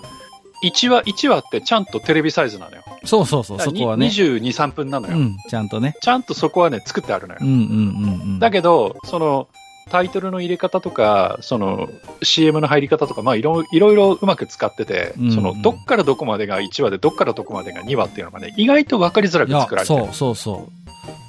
[0.63, 2.83] 1話、1話ってちゃんとテレビサイズなのよ。
[3.05, 4.07] そうそうそう、そこはね。
[4.07, 5.95] 22、3分なのよ、うん、ちゃんとね。
[6.01, 7.47] ちゃんとそこはね、作ってあるのようん。
[7.47, 7.61] うんうん
[8.33, 8.39] うん。
[8.39, 9.47] だけど、その、
[9.89, 11.89] タイトルの入れ方とか、その、
[12.23, 20.69] CM の入り方とか、まあいろ、いろいろうまく使ってて、うんうんその、どっからどこまでが1話で、どっからどこまでが2話っていうのがね、意外と分かりづらく作られてるそうそうそ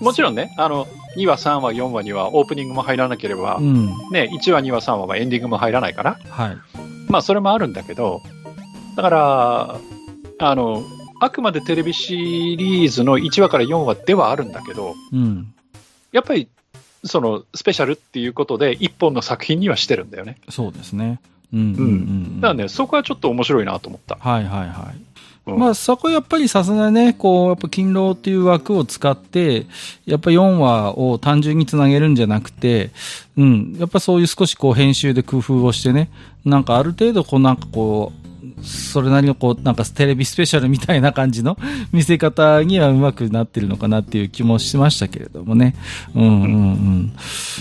[0.01, 3.63] もちろんね、あの、2話、3話、4話にはオープニングも入らなければ、う。
[3.63, 3.87] うん。
[4.11, 6.57] ね、1話、2話、3話はエンディングも入らないから、はい。
[7.09, 8.23] まあ、それもあるんだけど、
[8.97, 9.77] だから、
[10.39, 10.83] あの、
[11.21, 15.53] あくまでテレビシリーズの1話から4話ではあるんだけど、うん。
[16.13, 16.49] やっぱり、
[17.05, 20.37] その、スペシャルっていうことで、一本の作品にはしてるんだよね。
[20.49, 21.21] そうですね。
[21.53, 22.41] うんうんうん。
[22.41, 24.17] だからね、そこはちょっと面白いなと思った。
[24.17, 24.97] はいはいはい。
[24.97, 25.11] うん
[25.59, 29.67] まあそこやっぱりさすがにね、こう、やっぱ勤労っていう枠を使って、
[30.05, 32.91] やっぱ4話を単純につなげるんじゃなくて、
[33.37, 36.11] うん、やっぱそういう少しこう編集で工夫をしてね、
[36.45, 38.20] なんかある程度こうなんかこう、
[38.63, 41.59] それなりのこう、なんかテレビスペシャルみたいな感じの
[41.93, 45.75] 見せ方にはうまくなってるのかなっていう気もしましたけれどもね。
[46.15, 47.13] うんうんうん。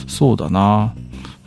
[0.08, 0.94] そうだな。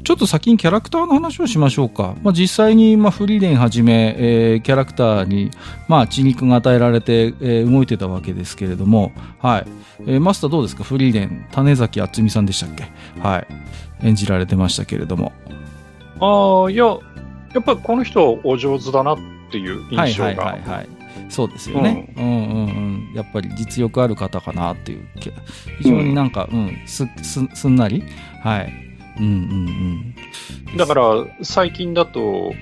[0.05, 2.17] ちょっと先にキャラクターの話をしましょうか。
[2.25, 5.53] まあ、実際に、まあ、フリーレンはじめ、えーキャラクターに、
[5.87, 9.67] まあ、血肉が与えられて、えー動いてたわけですけれども、はい。
[10.07, 10.83] えーマスターどうですか？
[10.83, 12.91] フリーレン、種崎敦美さんでしたっけ？
[13.21, 13.47] はい。
[14.03, 15.33] 演じられてましたけれども。
[16.19, 16.87] ああ、いや、
[17.55, 19.19] やっぱりこの人お上手だなっ
[19.53, 20.45] ていうはいはい印象が。
[20.45, 20.89] はいはい。
[21.29, 22.13] そうですよね。
[22.17, 25.07] うん、うん、うんやっぱり実力ある方かなっていう。
[25.21, 25.33] け
[25.79, 28.03] 非常になんか、うん、す、す、すんなり。
[28.43, 28.73] はい。
[29.19, 30.15] うんうん
[30.71, 30.77] うん。
[30.77, 31.03] だから、
[31.43, 32.53] 最近だと、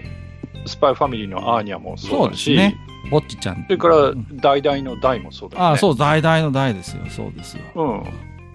[0.67, 2.77] スパイファミリーのアーニャもそうだし、ね
[3.11, 3.65] ぼっちちゃん。
[3.65, 5.69] それからうん、大々の大もそうだよね。
[5.69, 7.07] ああ、そう、大々の大ですよ。
[7.09, 7.63] そうですよ。
[7.75, 8.05] うん。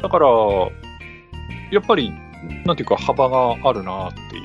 [0.02, 0.28] だから、
[1.72, 2.12] やっぱり、
[2.66, 4.45] なんていうか、幅があるなってい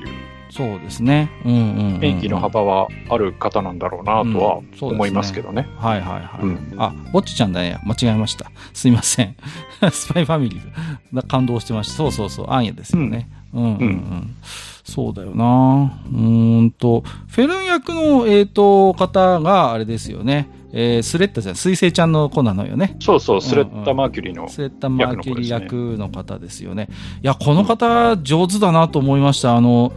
[0.51, 1.31] そうですね。
[1.45, 5.67] うんうんうんうん演技の幅はある方なんだろうなとは思いますけどね。
[5.77, 6.43] はいはいはい。
[6.43, 7.79] うんあ、ぼっちちゃんだね。
[7.85, 8.51] 間違えました。
[8.73, 9.35] すいません。
[9.91, 10.61] スパイファミリー
[11.13, 11.95] だ感動してました。
[11.95, 12.45] そうそうそう。
[12.49, 13.29] アンヤですよね。
[13.53, 14.35] うん、うん、うんうん
[14.83, 20.49] そうだよなうーんと、フェルン役の、えっ、と、方が、あれですよね。
[20.73, 21.55] えースレッタじゃん。
[21.55, 22.95] 水星ちゃんの子なのよね。
[22.99, 24.47] そうそう、スレッタ・マーキュリーの。
[24.47, 26.87] スレッタ・マーキュリー役の方ですよね。
[27.21, 29.55] いや、この方、上手だなと思いました。
[29.55, 29.91] あの、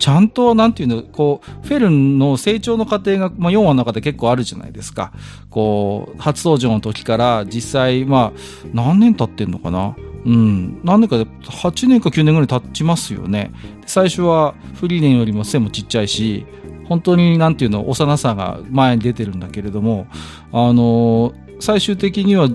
[0.00, 5.12] ちゃんと、なんていうの、こう、フェルンの成長の過程が、まあ、4話の中で結構あるじゃないですか。
[5.50, 8.40] こう、初登場の時から、実際、まあ、
[8.72, 9.94] 何年経ってんのかな？
[10.24, 10.80] うん。
[10.82, 13.52] 何年かで、8年か9年ぐらい経ちますよね。
[13.86, 16.46] 最初は、フリーレンよりも背もちっちゃいし、
[16.88, 20.06] 本当に、なんていうの、幼さが前に出てるんだけれども、
[20.50, 22.48] あの、最終的には、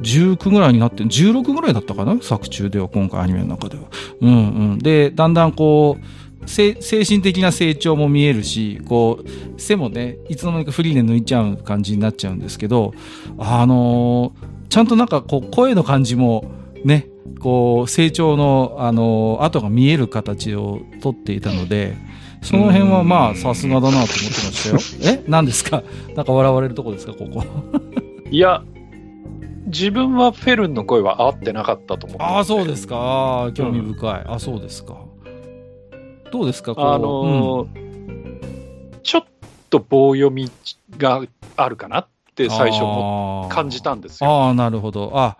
[0.00, 2.22] 19ぐらいになって、16ぐらいだったかな？
[2.22, 3.82] 作中では、今回アニメの中では。
[4.20, 4.36] うんう
[4.76, 4.78] ん。
[4.78, 6.04] で、だんだんこう、
[6.48, 12.94] 精神的な成長も見えるし、こう、背もね、いつの間にかフリーで抜いちゃう感じになっちゃうんですけど、
[13.38, 16.44] あのーちゃんとなんかこう、声の感じも、
[16.84, 17.06] ね、
[17.40, 21.96] こう、成長の、あのー後が見える形をとっていたので、
[22.42, 25.16] その辺はまあ、さすがだなと思ってましたよ。
[25.16, 25.24] え？
[25.26, 25.82] 何ですか？
[26.14, 27.12] なんか笑われるとこですか？
[27.12, 27.42] ここ。
[28.30, 28.62] いや、
[29.66, 32.22] 自分はフェルンの声は合ってなかったと思って。
[32.22, 33.50] ああ、そうですか。
[33.54, 34.24] 興味深い。
[34.26, 35.07] あそうですか。
[36.30, 37.88] どうですかあのー
[39.02, 39.24] ちょっ
[39.70, 40.50] と棒読み
[40.98, 41.22] が
[41.56, 44.30] あるかなって最初もも感じたんですよ。
[44.30, 45.12] ああ、なるほど。
[45.14, 45.38] あ、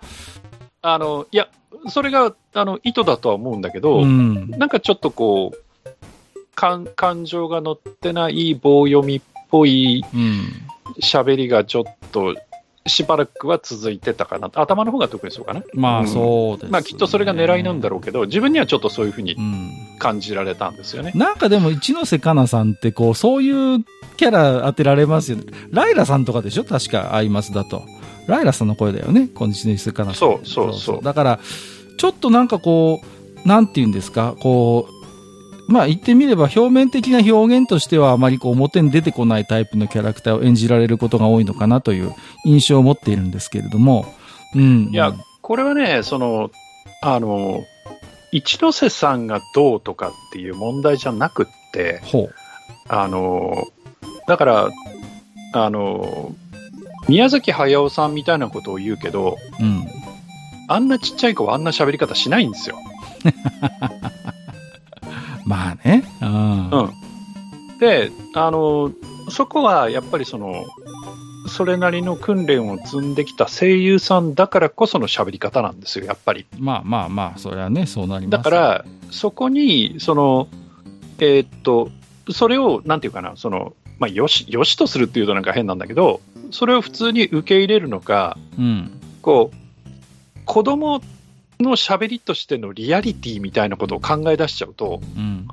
[0.81, 1.48] あの、いや、
[1.88, 4.51] それが、あの、意図だとは思うんだけど、うん。
[4.51, 5.59] なんかちょっとこう、
[6.55, 9.20] 感感情が乗ってない棒読みっ
[9.51, 10.68] ぽいうん。
[11.03, 12.35] 喋りがちょっと
[12.88, 14.51] しばらくは続いてたかな。
[14.55, 15.62] 頭の方が特にそうかな。
[15.74, 16.70] まあ、うんそうです、ね。
[16.70, 19.70] まあきっとそれが狙いなんだろうけど、自分にはちょっとそういうふうにうん。
[19.98, 21.11] 感じられたんですよね。
[21.16, 23.85] なんかでも、一ノ瀬かなさんって、こう、そういう
[24.16, 25.46] キャラ当てられますよね。
[25.72, 26.62] ライラさんとかでしょ？
[26.62, 27.83] 確か、アイマスだと。
[28.29, 29.29] ライラさんの声だよね。
[29.35, 30.18] この一ノ瀬かなさん。
[30.18, 31.40] そうそうそうだから、
[31.96, 33.01] ちょっとなんかこ
[33.44, 34.97] う、なんて言うんですか、こう、
[35.68, 44.12] まあ言ってみれば表面的な表現としてはあまりこう表に出てこないタイプのキャラクターを演じられることが多いのかなという印象を持っているんですけれども、
[44.54, 44.88] うん。
[44.90, 46.50] いや、これはね、その、
[47.02, 47.64] あの、
[48.33, 52.02] 一ノ瀬さんがどうとかっていう問題じゃなくって。
[52.88, 53.68] あの、
[54.26, 54.70] だから、
[55.52, 56.35] あの、
[57.09, 59.87] 宮崎駿さんみたいなことを言うけど、うん。
[60.68, 62.78] あんなちっちゃい子はあんな喋り方しないんですよ。
[65.48, 66.04] まあね。
[66.20, 66.70] うん。
[66.70, 67.78] うん。
[67.78, 68.92] で、あの、
[69.30, 70.66] そこはやっぱりその、
[71.48, 76.46] それなりの訓練を積んできた声優さんだからこその喋り方なんですよ、やっぱり。
[76.58, 78.44] まあまあまあ、それはね、そうなります。
[78.44, 80.48] だから、そこに、その、
[81.18, 81.90] えーっと、
[82.30, 89.00] それを、なんていうかな、その、まあ、よし、よしとするっていうとなんか変なんだけど、それを普通に受け入れるのか、うん。
[89.22, 89.56] こう、
[90.44, 91.00] 子供
[91.61, 95.49] の喋りとしてのリアリティみたいなことを考え出しちゃうと、うん。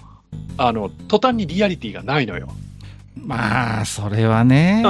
[0.57, 2.49] あの、途端にリアリティがないのよ。
[3.17, 4.83] まあ、それはね。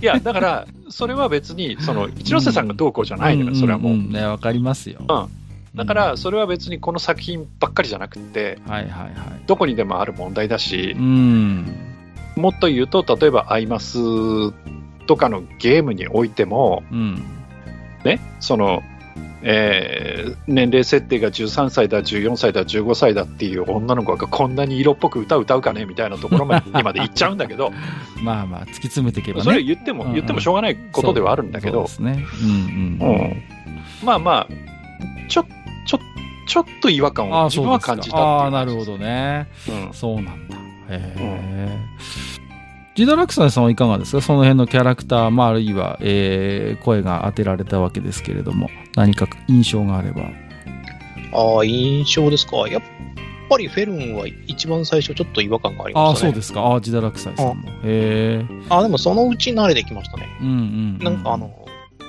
[0.00, 3.92] いや、だから、それは別に、その、一ノ瀬さんがどうこうじゃないのよ、それはもう。
[3.94, 5.00] んんんね、わかりますよ。
[5.08, 5.42] うん
[5.74, 9.12] だから、それは別にこの作品ばっかりじゃなくて、はいはいはい。
[9.46, 11.64] どこにでもある問題だしう、ん。
[12.36, 13.96] もっと言うと、例えば、アイマス
[15.06, 17.22] とかのゲームにおいても、うん。
[18.04, 18.82] ね、その、
[19.42, 27.72] えー年齢設定が13歳だ、14歳だ、15歳だっていう女の子がこんなに色っぽく歌歌うかねみたいなところまで にまで行っちゃうんだけど、
[28.22, 29.44] まあまあ、突き詰めていけばね。
[29.44, 32.24] それ言っても、うんうん言ってもしょうがないことではあるんだけど、そうそうですね。
[32.42, 33.16] うんうん。
[33.16, 33.42] うん
[34.04, 34.46] まあまあ、
[35.28, 35.44] ちょ、
[35.86, 36.00] ちょ、
[36.48, 39.46] ちょっと違和感を自分は感じたああ、なるほどね。
[39.68, 40.56] うんそうなんだ。
[40.88, 41.78] へえ。
[42.94, 50.22] ジダラクサさんはいかがですかその辺のキャラクター、まあ、あるいは、えー声が当てられたわけですけれども、何か印象があれば。
[51.32, 52.68] ああ、印象ですか。
[52.68, 52.82] やっ
[53.48, 56.32] ぱりフェルンは一番最初ちょっと違和感がありああ、ましたね。
[56.32, 56.60] そうですか。
[56.62, 57.68] ああ、ジダラクサさんも。
[57.84, 58.44] へえ。
[58.68, 60.28] ああ、でもそのうち慣れてきましたね。
[60.40, 60.98] うんうん。
[60.98, 61.50] なんかあ、の、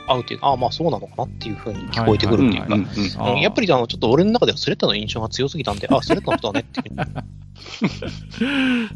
[0.07, 6.95] 会うっていうか、ああ、まあそうなのかなっていうふうに聞こえてくるっていうか、はいうんうんあーうんやっぱりあの、ちょっと俺の中ではスレッタの印象が強すぎたんで、あ、スレッタの人だねっていう。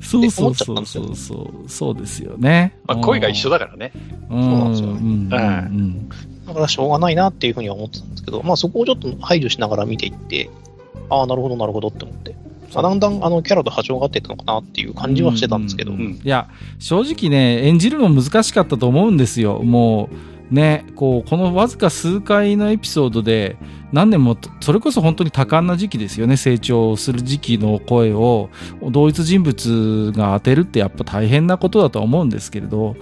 [0.03, 1.69] そうそうそうって思っちゃったんそうそう。
[1.69, 2.75] そうですよね。
[2.85, 3.91] まあ、声が一緒だからね。
[4.29, 4.43] うん。
[4.43, 6.09] そうなんですようんうんうん
[6.47, 10.49] だからしょうがないなっていうふうには思ってたんですけど、まあそこをちょっと排除しながら見ていって、
[11.09, 12.35] ああ、なるほど、なるほどって思って、
[12.73, 16.11] まあだんだんあのキャラと波長が合っていったのかなっていう感じはしてたんですけど、うううん。
[16.13, 19.59] いや、正直ね、演じるの難しかったと思うんですよ。
[19.59, 23.57] もう、ね、こう、このわずか数回のエピソードで、
[23.91, 28.49] 何年も、それこそ本当に多感な時期ですよね、成長する時期の声を、
[28.81, 32.95] 同一人物が当てるってやっぱ大変なことだとは思うんですけれど、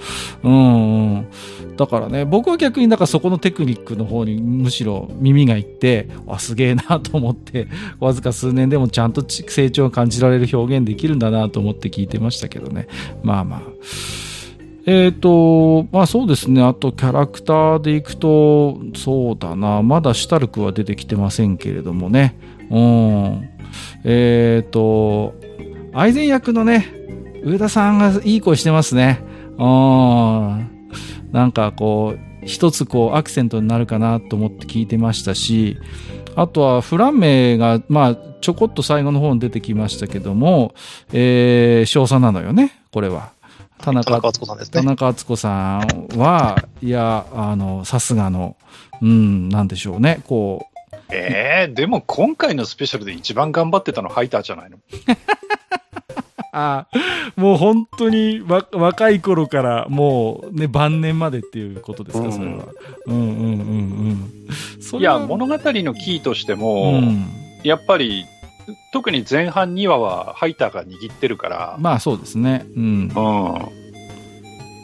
[0.43, 1.27] うん、
[1.75, 7.67] だからね、僕は逆になんかそこのテクニックの方にむしろ耳がいって、あ、すげえなと思って、
[7.99, 12.88] わずか数年でもちゃんと成長を感じられる表現できるんだなと思って聞いてましたけどね。
[13.23, 13.62] まあまあ。
[14.87, 16.61] えっ、と、まあそうですね。
[16.61, 19.81] あとキャラクターでいくと、そうだな。
[19.81, 22.35] まだシュタルクは出てきてませんけれどもね。
[22.69, 23.49] うん。
[24.03, 25.33] えっ、と、
[25.93, 26.93] アイゼン役のね、
[27.43, 29.21] 上田さんがいい声してますね。
[29.57, 30.89] うん。
[31.31, 35.77] なんかこう、一つこうアクセントになるかなと思って聞いてましたし、
[36.35, 40.75] あとはフランメが、まあ、ちょこっと最後の方に出てきましたけども、
[41.11, 43.34] えー、少佐なのよね、これは。
[43.81, 44.81] 田中敦子さんですね。
[44.81, 48.55] 田中敦子さんは、いや、あの、さすがの、
[49.01, 50.75] うん、なんでしょうね、こう、
[51.11, 54.77] えー、でも今回のスペシャルで一番頑張ってたのハイターじゃないの？
[56.57, 56.88] あ
[57.35, 62.65] もう本当にわ若い頃からもうね、晩年までっていうことですか、それは。
[63.07, 63.51] うんうんうんう
[64.13, 64.31] ん。
[64.81, 67.27] そいや、物語のキーとしてうも、ん。
[67.63, 68.25] やっぱり、
[68.91, 72.65] 特に前半2話はハイターが握ってるから、まあそうですね。
[72.75, 72.84] うん。
[72.84, 73.12] うん。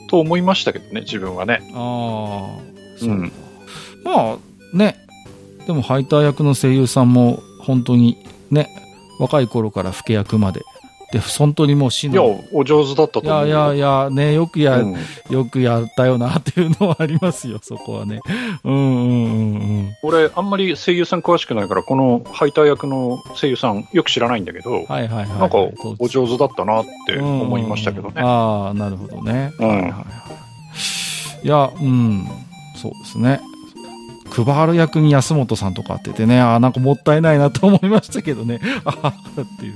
[0.10, 1.62] と思いましたけどね、自分はね。
[1.74, 3.16] ああ、そうか。
[3.16, 3.32] うん
[4.04, 4.38] まあ
[4.74, 4.96] ね、
[5.68, 8.18] でもハイター役の声優さんも本当に
[8.50, 8.68] ね、
[9.20, 10.62] 若い頃から老け役まで。
[11.12, 12.44] で、本当にもう死いや、の。
[12.54, 13.48] お上手だったといや思うよ。
[13.48, 14.96] いやいや、ね、よくや、うん
[15.30, 18.20] よくやったよなっていうのはありますよ、 そこはね。
[18.64, 19.90] うんうんうんうん。
[20.04, 25.28] 俺、あんまり声優さん詳しくないから、このハイター役の声優さんよく知らないんだけど、はいはいはい。
[25.28, 25.58] なんか
[26.00, 28.22] お上手だったなって思いましたけどうんね。
[28.24, 29.52] ああ、なるほどね。
[29.60, 30.06] うんはいはいは
[31.44, 31.46] い。
[31.46, 32.28] いや、うん、
[32.76, 33.42] そうですね。
[34.32, 38.60] クバール役に安本さんとかっててね、ああ、なんかもったいないなと思いましたけどね。
[38.86, 39.14] ああ、っ
[39.60, 39.76] ていう。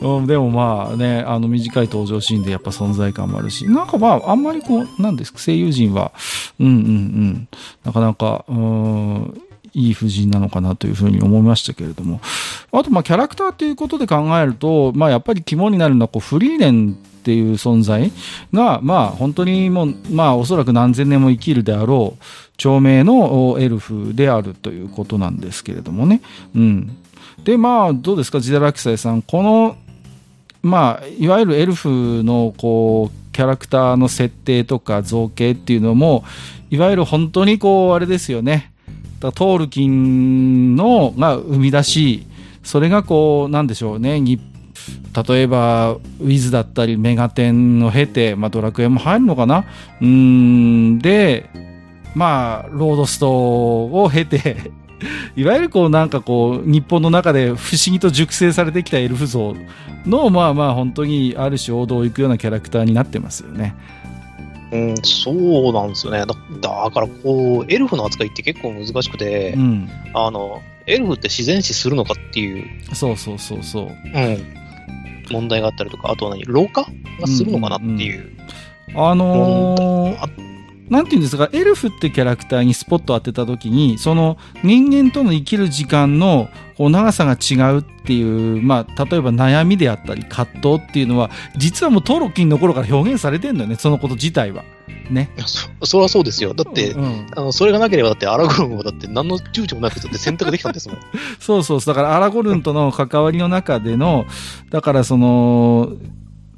[0.00, 6.12] うん、でもまあね、あの短い登場シーンでやっぱ存在感もあるし、なんかまあ、あんまりこう、なんですか、声優陣は、
[6.58, 7.48] うんうんうん、
[7.84, 9.40] なかなか、うん、
[9.74, 12.20] いい布陣なのかなというふうに思いましたけれども。
[12.72, 18.10] あと、まあ、キャラクターっていうことで考えると、まあ、やっぱり肝になるのは、こう、フリーレンっていう存在
[18.52, 22.24] が、まあ、本当にもう、まあ、おそらく何千年も生きるであろう、
[22.60, 26.20] 長命のエルフであるということなんですけれどもね。
[26.54, 26.94] うん。
[27.42, 29.22] で、まあ、どうですか、ジダラキサイさん。
[29.22, 29.76] この、
[30.62, 36.22] まあ、いわゆるエルフの、こう、キャラクターの設定とか造形っていうのも、
[36.70, 38.72] いわゆる本当にこう、あれですよね。
[39.20, 42.26] だトールキンのが生み出し
[42.62, 44.22] それがこうなんでしょうね
[45.26, 49.64] 例えば、ウィズだったり、メガテンを経て、まあ、ドラクエも入るのかな？
[50.00, 51.50] うん、で、
[52.14, 54.72] まあ、ロードストを経て、
[55.36, 59.54] いわゆるこうなんかこう、日本の中で不思議と熟成されてきたエルフ像
[60.06, 63.74] の、まあまあ本当にある種王道を行くようなキャラクターになってますよね。
[64.72, 66.20] うん、そうなんですよね。
[66.20, 69.88] だだから、こう、エルフの扱いって結構難しくて、うん。
[70.14, 73.86] あの、エルフって自然死するのかっていう、そうそうそうそう。
[73.86, 74.44] うん、
[75.32, 76.86] 問題があったりとか、あとは何、老化
[77.20, 78.30] がするのかなっていう。
[78.94, 80.28] あのーあ
[80.90, 88.22] なんていうんですか、エルフってキャラクターにスポット当てたときに、その人間との生きる時間のこう長さが違うってい
[88.58, 94.64] う、まあ、例えば悩みであったり葛藤っていうのは、実はもうトロッキンの頃から表現されてんだよね、そのこと自体は。
[95.10, 95.30] ね。
[95.36, 96.54] いやそそれはそうですよ。
[96.54, 100.98] だって、うん、あのそれがなければ、だってアラゴルンもだって何の躊躇もなくだって選択できたんですもん。
[101.38, 101.94] そうそうそう。
[101.94, 104.26] だからアラゴルンとの関わりの中での、
[104.70, 105.92] だからその、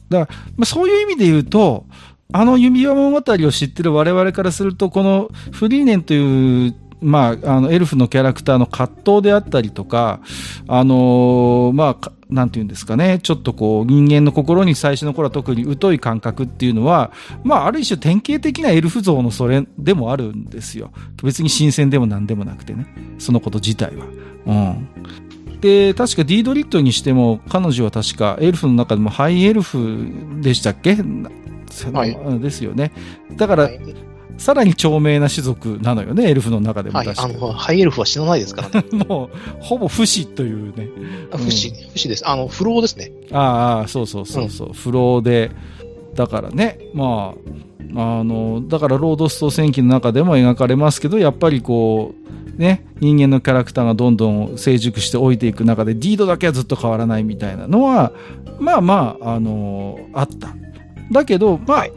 [0.08, 1.86] だから、まあ、そういう意味で言うと、
[2.32, 10.20] あの指輪物語を知ってる我々からすると、このフリーネンという、まあ、あの、エルフのキャラクターの葛藤であったりとか、
[10.68, 17.10] あのーまあ、なんていうんですかね、ちょっとこう、人間の心に最初の頃は特に疎い感覚っていうのは、
[17.42, 20.92] まあ、ある種典型的なエルフ像のそれでもあるんですよ。
[21.24, 22.86] 別に新鮮でも何でもなくてね、
[23.18, 24.06] そのこと自体は。
[24.46, 24.88] うん。
[25.60, 30.08] で、確かディードリットにしても、彼女は確かエルフの中でもハイエルフ
[30.40, 30.96] でしたっけ？
[31.92, 32.92] はいうんですよね。
[33.36, 33.80] だから、はい、
[34.38, 37.24] さらに長命な種族なのよね、エルフの中でもはい確か。
[37.24, 38.86] あの、ハイエルフは死なないですからね。
[39.08, 40.88] もう、ほぼ不死というね。
[41.36, 42.28] 不死、不死です。
[42.28, 43.12] あの、不老ですね。
[43.32, 45.50] ああ、そうそうそうそう、不老で、
[46.14, 47.34] だからね、ま
[47.96, 58.12] あ、あの、だからロードスト戦記の中でも描かれますけど、やっぱりこう、ね、人間のキャラクターがどんどん成熟して老いていく中で、ディードだけはずっと変わらないみたいなのは、
[58.58, 60.54] まあまあ、あのあった。
[61.12, 61.92] だけど、まあ、はい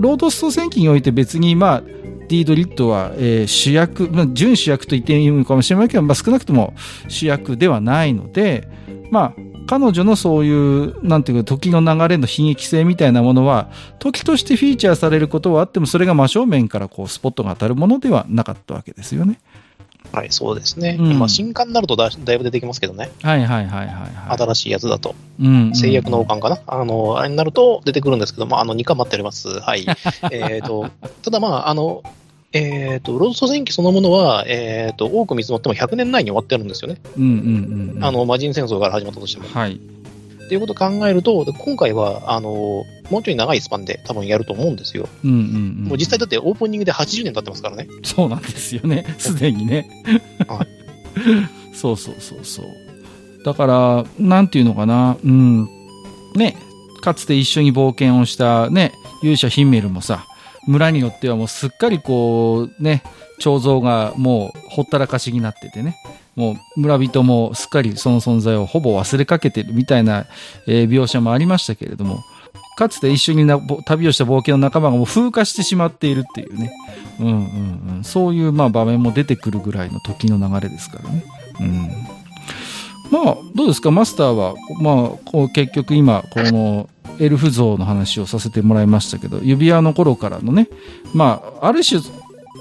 [0.00, 6.72] ロードスト戦記において別に、まあ、ディードリットは、えー主役、まあ、準主役と言っていいのかもしれないけど、まあ、少なくとも
[7.06, 8.66] 主役ではないので、
[9.10, 19.38] まあ、彼女のそういう、なんていうか、時の流れの悲劇性みたいなものは、時としてフィーチャーされることはあっても、それが真正面からこう、スポットが当たるものではなかったわけですよね。
[20.12, 20.96] はい、そうですね。
[20.98, 23.10] うんまあ、新刊になるとだだいぶ出てきますけどね。
[23.22, 24.38] はいはいはいはい、はい。
[24.38, 25.14] 新しいやつだと。
[25.40, 29.60] うん制約の王冠かな、あの、あれになると出てくるんですけど、まあ、あの、2巻待っております。
[29.60, 29.86] はい。
[30.32, 30.88] えっと、
[31.22, 32.02] ただまあ、あの、
[32.52, 36.98] えっ、と、ロードスト戦記そのものは、えっ、と、多く見積もっても100年内に終わってるんですよね。
[37.16, 38.04] うんうんうんうん。
[38.04, 39.48] あの、魔人戦争から始まったとしても。
[39.48, 39.74] はい。
[39.74, 45.08] っていうことを考えると、で今回は、あの、もうちょい長いスパンで多分やると思うんですよ。
[45.24, 45.84] うんうんうん。
[45.88, 47.88] もう実際だってオープニングで80年経ってますからね。
[48.02, 49.04] そうなんですよね。
[49.18, 49.88] すでにね。
[50.46, 50.66] は
[51.74, 52.66] そうそうそうそう。
[53.44, 55.16] だから、なんていうのかな。
[55.22, 55.68] うん。
[56.36, 56.56] ね。
[57.00, 58.92] かつて一緒に冒険をしたね、
[59.22, 60.26] 勇者ヒンメルもさ、
[60.66, 63.02] 村によってはもうすっかりこう、ね、
[63.38, 65.96] 彫像がもうほったらかしになっててね。
[66.36, 70.26] もう村人もすっかりその存在をほぼ忘れかけてるみたいな、
[70.66, 72.22] えー描写もありましたけれども、
[72.76, 76.72] かつて一緒になぼ旅をした冒険の仲間がもう風化してしまっているっていうね。
[77.18, 77.34] うんうん
[77.96, 81.24] うん、そういうまあ場面も出てくるぐらいの時の流れですからね。
[81.60, 81.88] うん、
[83.10, 83.90] まあどうですか？
[83.90, 90.68] マスターは、まあ、結局今このエルフ像の話をさせてもらいましたけど指輪の頃からのね
[91.12, 92.00] まあある種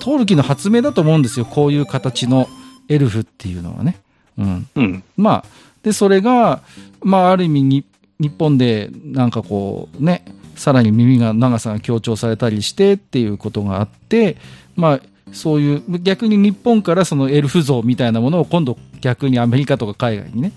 [0.01, 2.47] トールキの発明だと思うんですよこういう形の
[2.89, 4.01] エルフっていうのはね。
[4.37, 5.03] うん、うん。
[5.17, 5.45] まあ、
[5.83, 6.61] で、それが、
[7.01, 7.85] まあ、ある意味に、
[8.19, 14.37] 日本で、なんかこう、ね、さらに耳が、長さが強調されたりしてっていうことがあって、
[14.75, 14.99] まあ、
[15.31, 20.51] そういう、逆に日本からそのエルフ像みたいなものを今度逆にアメリカとか海外にね、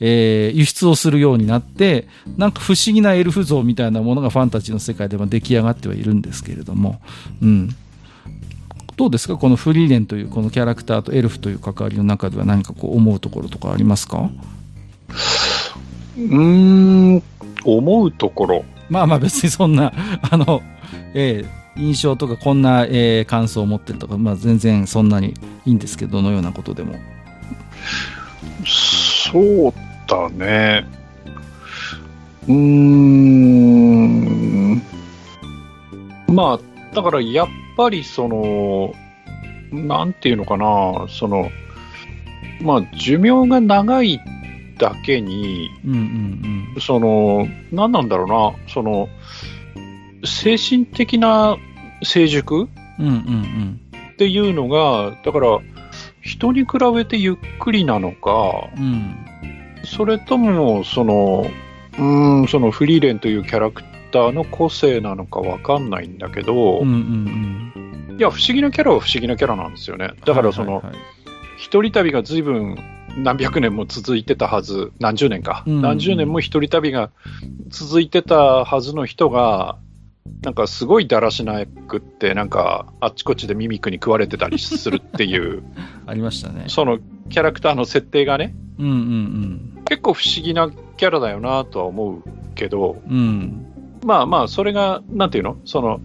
[0.00, 7.00] えー輸出をするようになって、なんか不思議なエルフ像みたいなものがファンタジーの世界でも出来上がってはいるんですけれども、
[7.42, 7.74] うん。
[8.96, 9.36] どうですか？
[9.36, 14.30] このフリーレンというこのキャラクターとエルフという関わりの中では何かこう思うところとかありますか？
[16.18, 17.22] うーん、
[17.64, 18.64] 思うところ。
[18.90, 19.92] まあまあ別にそんな、
[20.30, 20.62] あの、
[21.14, 26.94] えー印象とかこんな、えー感想を持ってるとか、まあ全然そんなにいいんですけど、どのようなことでも。
[28.66, 29.72] そう
[30.08, 30.84] だね。
[32.48, 34.82] うーん。
[36.28, 36.58] まあ、
[36.94, 38.92] だからやっぱりその、
[39.70, 41.50] なんていうのかな、その、
[42.60, 44.20] まあ、寿命が長い
[44.78, 45.96] だけに、うんう
[46.78, 49.08] んその、何なんだろうな、その、
[50.24, 51.56] 精神的な
[52.02, 52.68] 成熟
[52.98, 53.06] うん。
[53.06, 53.80] うんうん
[54.12, 55.60] っていうのが、だから、
[56.22, 59.14] 人に比べてゆっくりなのか、うん。
[59.84, 61.46] それとも、その、
[61.96, 70.10] うーん、そのフリーレンというキャラクターの個性なのかわかんないんだけど、うんうんいや、不思議なキャラは不思議なキャラなんですよね。
[70.24, 71.18] だからその、はいはいはい
[71.58, 72.76] 一人旅が随分
[73.22, 75.76] 何百年も続いてたはず、何十年か、うん。
[75.76, 77.10] うん何十年も一人旅が
[77.68, 79.78] 続いてたはずの人が、
[80.42, 85.62] なんかすごいだらしなくって、なんかあっちこっちでミミックに食われてたりするっていう、
[86.06, 86.64] ありましたね。
[86.68, 86.98] その
[87.30, 92.22] キャラクターの設定がね、うんうん結構不思議なキャラだよなとは思う
[92.54, 93.16] けど、うん。
[93.16, 93.66] うん。
[94.04, 95.56] まあまあ、それが、なんていうの？
[95.64, 96.00] その、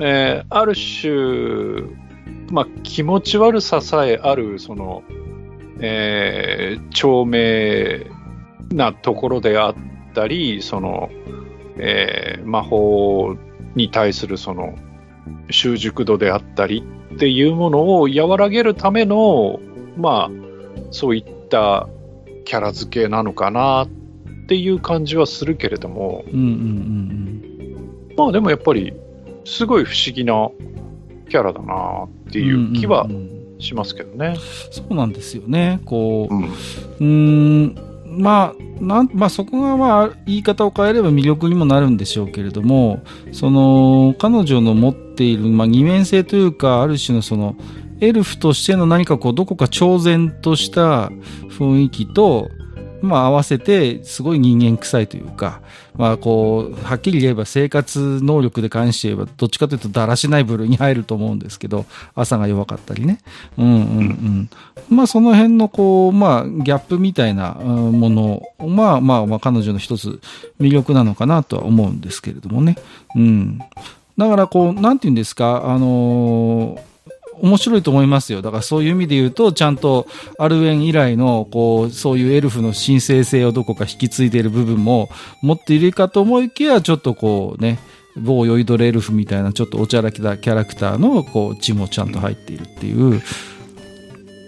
[0.00, 1.82] えーある種、
[2.50, 5.02] まあ、気持ち悪ささえある、その、
[5.82, 8.06] えー長命
[8.72, 9.74] なところであっ
[10.14, 11.10] たり、その、
[11.76, 13.36] えー魔法
[13.74, 14.74] に対するその、
[15.50, 19.60] 習熟度であったりっていうものを和らげるための、
[19.96, 20.30] まあ、
[20.90, 21.88] そういった
[22.44, 23.88] キャラ付けなのかなっ
[24.46, 28.92] ていう感じはするけれども、うんうんうんまあでもやっぱり、
[29.44, 30.50] すごい不思議な
[31.28, 34.36] キャラだなっていう気はんんうんしますけどね。
[34.70, 35.80] そうなんですよね。
[35.84, 36.44] こう、うん。
[36.44, 43.02] うーん、まあ、なん、まあそこがまあ言い方を変えれば魅力にもなるんでしょうけれども、
[43.32, 47.56] その、彼女の持っている、まあ二面性というか、ある種のその、
[48.00, 51.10] エルフとしての何かこう、どこか超然とした
[51.48, 52.50] 雰囲気と、
[53.02, 55.60] まあ合わせて、すごい人間臭いというか、
[55.96, 61.84] まあこう、はっきり言えば生活能力で関して言えば、どっちかというとだらしない部類に入ると思うんですけど、
[62.14, 63.18] 朝が弱かったりね。
[63.58, 64.50] うんうんうん。
[64.88, 70.20] まあその辺のこう、まあギャップみたいなもの、まあまあまあ彼女の一つ
[70.60, 72.76] 魅力なのかなとは思うんですけれどもね。
[73.16, 73.58] うん。
[74.16, 76.91] だからこう、なんて言うんですか、あのー
[77.42, 78.40] 面白いと思いますよ。
[78.40, 80.06] だからそういう意味で言うと、ちゃんと
[80.38, 85.10] アルエン以来の、こう、そういうエルフの神聖性をどこか引き継いでいる部分も
[85.42, 87.80] 持っているかと思いきや、ちょっとこうね、
[88.16, 93.20] 某酔いどれエルフみたいなちょっとおちゃらけたキャラクターのこう血もちゃんと入っているっていう。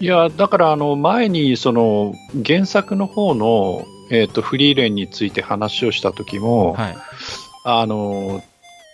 [0.01, 2.15] いや、だからあの、前にその、
[2.47, 6.97] 原作の方の、えっ、と、フリーレンについて話をした時も、はい。
[7.65, 8.43] あの、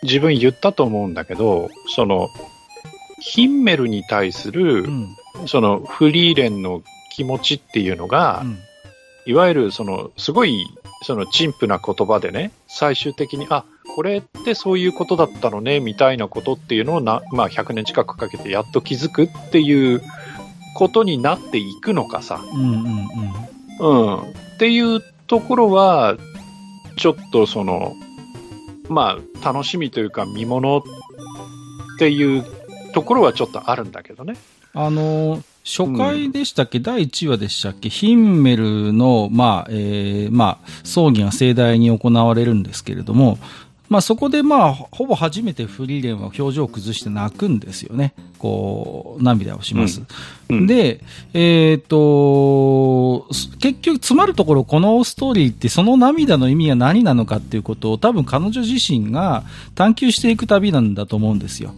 [0.03, 2.29] 自分言ったと思うんだけど、その、
[3.21, 5.17] ヒンメルに対する、うん。
[5.47, 8.59] その、フリーレンの気持ちっていうのが、うん
[9.27, 10.67] いわゆるそのすごい
[11.03, 13.65] その陳腐な言葉でね最終的にあ
[13.95, 20.03] これってそういうことだったのねみたいなことっていうのをな、まあ、100年近くかけてやっと気づくっていう
[20.75, 23.09] ことになっていくのかさ、うんうん
[23.81, 24.17] うん。
[24.17, 24.25] うん、っ
[24.59, 26.17] ていうところは
[26.97, 27.95] ちょっとその
[28.89, 30.83] まあ楽しみというか見ものっ
[31.99, 32.45] ていう
[32.93, 34.35] ところはちょっとあるんだけどね。
[34.75, 37.91] あのー初回でしたっけ、第1話でしたっけ？
[37.91, 43.39] ヒンメルの、まあ、えーまあ、葬儀が盛大に行われるんですけれども、
[43.91, 48.15] まあそこでまあ、ほぼ初めてフリーレンは表情を崩して泣くんですよね。
[48.39, 50.03] こう、涙をします。
[50.49, 51.01] うんで、
[51.35, 53.27] えっ、と、
[53.59, 61.75] 結局詰まるところこのストーリーってその涙の意味は何なのかっていうことを多分彼女自身が探求していく旅なんだと思うんですよ。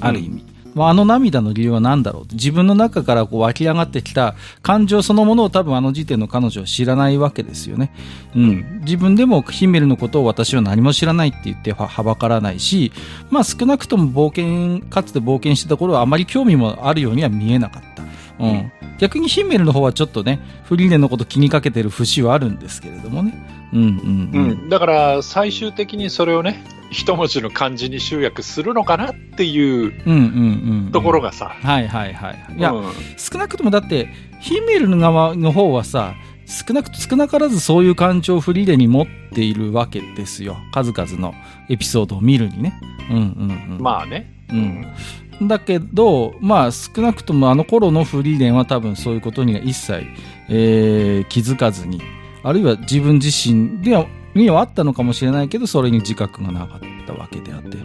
[0.00, 0.54] ある意味。
[0.74, 7.92] まあ、あの涙の理由は何だろう自分の中からこう湧き上がってきた感情そのものを多分あの時点の彼女は知らないわけですよね。
[8.34, 8.80] うん。
[8.80, 12.92] 自分でもヒメルのことを私は何も知らないって言ってははばからないし、
[13.30, 18.02] まあ少なくとも冒険、かつて冒険してた頃はあまり興味もあるようには見えなかった。
[18.40, 18.72] うん。
[18.98, 23.34] 逆にヒメルの方はちょっとね、フリーレンのこと気にかけてる節はあるんですけれどもね。
[23.72, 24.66] うんうんううん。
[24.66, 26.64] ん、だから最終的にそれをね
[26.94, 30.90] 一文字の漢字に集約するのかなっていう。
[30.92, 32.56] ところがさ、はいはいはい。
[32.56, 32.84] いや、うん
[33.16, 34.08] 少なくともだって、
[34.40, 36.14] ヒメルの側の方はさ、
[36.46, 40.56] 少なくと少なからずそういう感情をフリーレンに持っているわけですよ。
[40.72, 41.34] 数々の
[41.68, 42.80] エピソードを見るにね。
[43.10, 43.82] うんうんうん。
[43.82, 45.48] まあね、うん。
[45.48, 50.04] だけど、まあ少なくともあの頃のフリーレンは多分そういうことには一切、
[50.48, 52.00] えー気づかずに、
[52.44, 57.78] あるいは自分自身では、にはあったのかもしれないけど、それに自覚がなかったわけであって。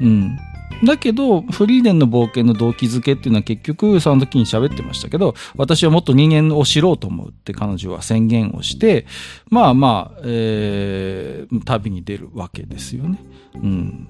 [0.00, 0.38] うん。
[0.84, 9.06] だけど、フリーレンの冒険の動機づけっていうのは結局、その時に喋ってましたけど、私はもっと人間を知ろうと思うって彼女は宣言をして、
[9.48, 13.18] まあまあ、えー、旅に出るわけですよね。
[13.54, 14.08] うん。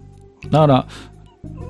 [0.51, 0.89] だから、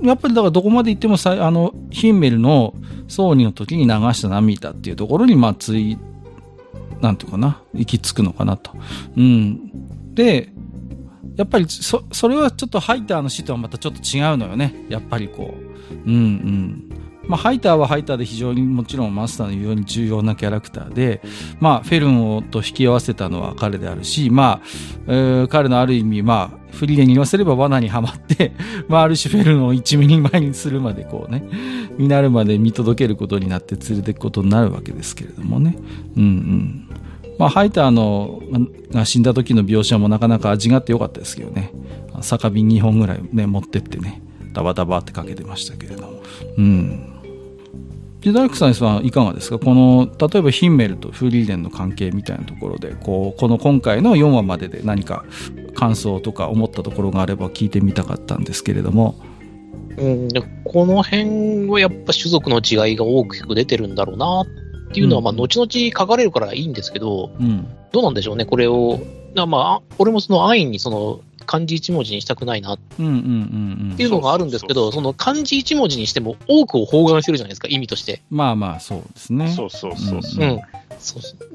[0.02, 2.74] やっぱりだからどこまで行ってもさあの、ヒンメルの
[3.08, 5.98] 葬儀の時に流した涙っていうところに、まあ、つい、
[7.02, 8.72] なんていうかな、行き着くのかなと。
[9.16, 9.60] うん。
[10.16, 10.48] で、
[11.36, 14.74] やっぱりそ、それはちょっとハイターの死とはまたちょっと違うのよね。
[14.88, 15.94] やっぱりこう。
[15.94, 16.90] うんうん。
[17.28, 21.20] まあ、ハイターはハイターで非常にもちろんマスターのように重要なキャラクターで、
[21.60, 24.66] まあ、フェルンをと引き合わせたのは彼であるし、まあ、
[25.08, 28.52] えー彼のある意味、まあ、フリーレンに言わせれば罠にはまって、
[28.88, 31.44] まあ、ある種フェルンを一ミリ前にするまでこうね、
[31.98, 35.76] になるまで見届けることになって連れていくことになるわけですけれどもね。
[36.16, 36.88] うんうん。
[37.38, 38.40] まあ、ハイターの
[38.90, 41.70] が死んだ時の描写もなかなか味があってよかったですけどね。
[42.22, 44.22] 酒瓶2本ぐらいね、持ってってね、
[44.54, 46.22] ダバダバってかけてましたけれども。
[46.56, 47.12] うん。
[48.22, 49.58] で、ダルクさんはいかがですか？
[49.58, 55.24] この、例えばヒンメルとフリーレンの関係みたいなところで、こう、この今回の4話までで何か
[55.74, 59.14] 感想とか思ったところがあれば聞いてみたかったんですけれども。
[59.98, 60.28] うん、
[60.64, 64.46] この辺はやっぱ種族の違いが大きく出てるんだろうなっ
[64.96, 67.68] ていうのは、うんまあ、後々書かれるからいいんですけど、うん。
[67.92, 68.98] どうなんでしょうね、これを。
[69.34, 73.96] なまあ、俺もその安易にその漢字一文字にしたくないなっうんうんうんうん。
[73.98, 78.22] ていうのがあるんですけど、その漢字一文字にしても多くを包含してるじゃないですか、意味として。
[78.30, 79.52] まあまあ、そうですね。
[79.52, 80.52] そうそうそうそうう。
[80.52, 80.56] ん。
[80.56, 80.70] だか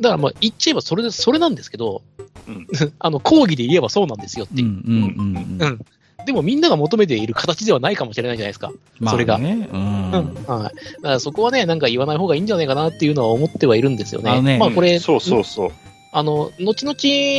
[0.01, 2.03] らまあ、言っちゃえばそれで、それなんですけど、
[2.47, 2.67] うん
[2.99, 5.79] あの、講義で言えばそうなんですよっていう。
[6.21, 6.25] うんうんうんうん。
[6.25, 8.71] でもみんなが求めている形ではないかもしれないじゃないですか。
[9.07, 9.69] それがまあね。
[9.71, 10.11] うん。
[10.11, 10.33] うん。
[10.45, 10.71] は
[11.15, 11.19] い。
[11.19, 14.31] そこはね、なんか言わない方がいいんじゃないかなっていうのは思ってはいるんですよね。
[14.31, 15.71] あのねまあこれ、そうそうそう。
[16.13, 16.95] あの、後々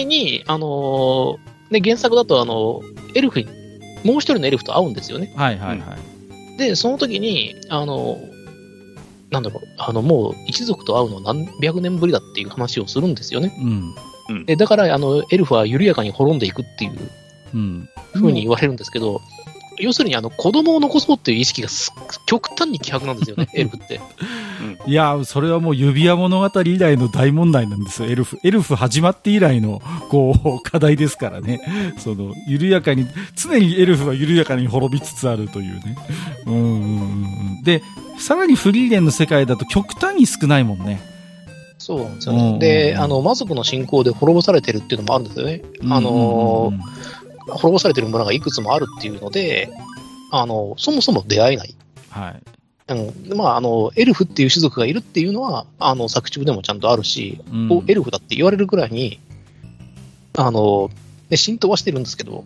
[0.08, 2.82] に、あのーね、原作だと、あの、
[3.14, 3.46] エルフに、
[4.04, 5.32] もう一人のエルフと会うんですよね。
[5.34, 5.96] はいはいは
[6.54, 6.58] い。
[6.58, 8.18] で、その時に、あの、
[9.30, 13.54] なんだろう、あの、もう一族と会うの何百年ぶりだっていう話をするんですよね。
[13.58, 14.46] うん。
[14.46, 16.92] で、だから、あの、エルフは緩やかに滅んでいくっていう
[17.54, 17.88] うん。
[18.14, 19.20] 風に言われるんですけど、
[19.78, 21.92] 要するに、あの、子供を残そうっていう意識がす
[22.26, 24.00] 極端に希薄なんですよね、エルフって。
[24.86, 28.08] いや、それはもう指輪物語以来の大問題なんですよ。
[28.08, 28.38] エルフ。
[28.44, 31.60] エルフ始まって以来の、こう、課題ですからね。
[31.98, 35.96] その、緩やかに、常にエルフは緩やかに滅びつつあるというね。
[36.46, 36.76] うんうんうん
[37.56, 37.62] うん。
[37.64, 37.82] で、
[38.18, 41.00] さらにフリーレンの世界だと極端に少ないもんね。
[41.78, 42.58] そうなんですよね。
[42.60, 45.62] で、あの、魔族の信仰で滅ぼされてるっていうのもあるんですよね。
[45.90, 47.01] あのーうんうんうん
[47.48, 49.70] 滅ぼされてる村がいくつもあるっていうので、
[50.30, 51.74] あの、そもそも出会えない。
[52.10, 52.42] はい。
[52.88, 59.20] うん、でまあ、あの、エルフっていう種族がいるっていうのは、あの、作中でもちゃんとあるし、うんエルフだって言われるぐらいに、
[60.36, 60.90] あの、
[61.30, 62.44] ね、浸透はしてるんですけど、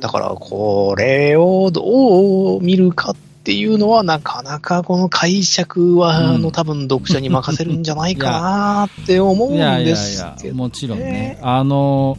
[0.00, 10.54] だから、これをどう見るかっていうのは、なかなかこの解釈は、うんあの、多分読者に任せるんじゃないかなって思うん いやいやいですやけ、ど。
[10.54, 11.38] もちろんね。
[11.42, 12.16] あの、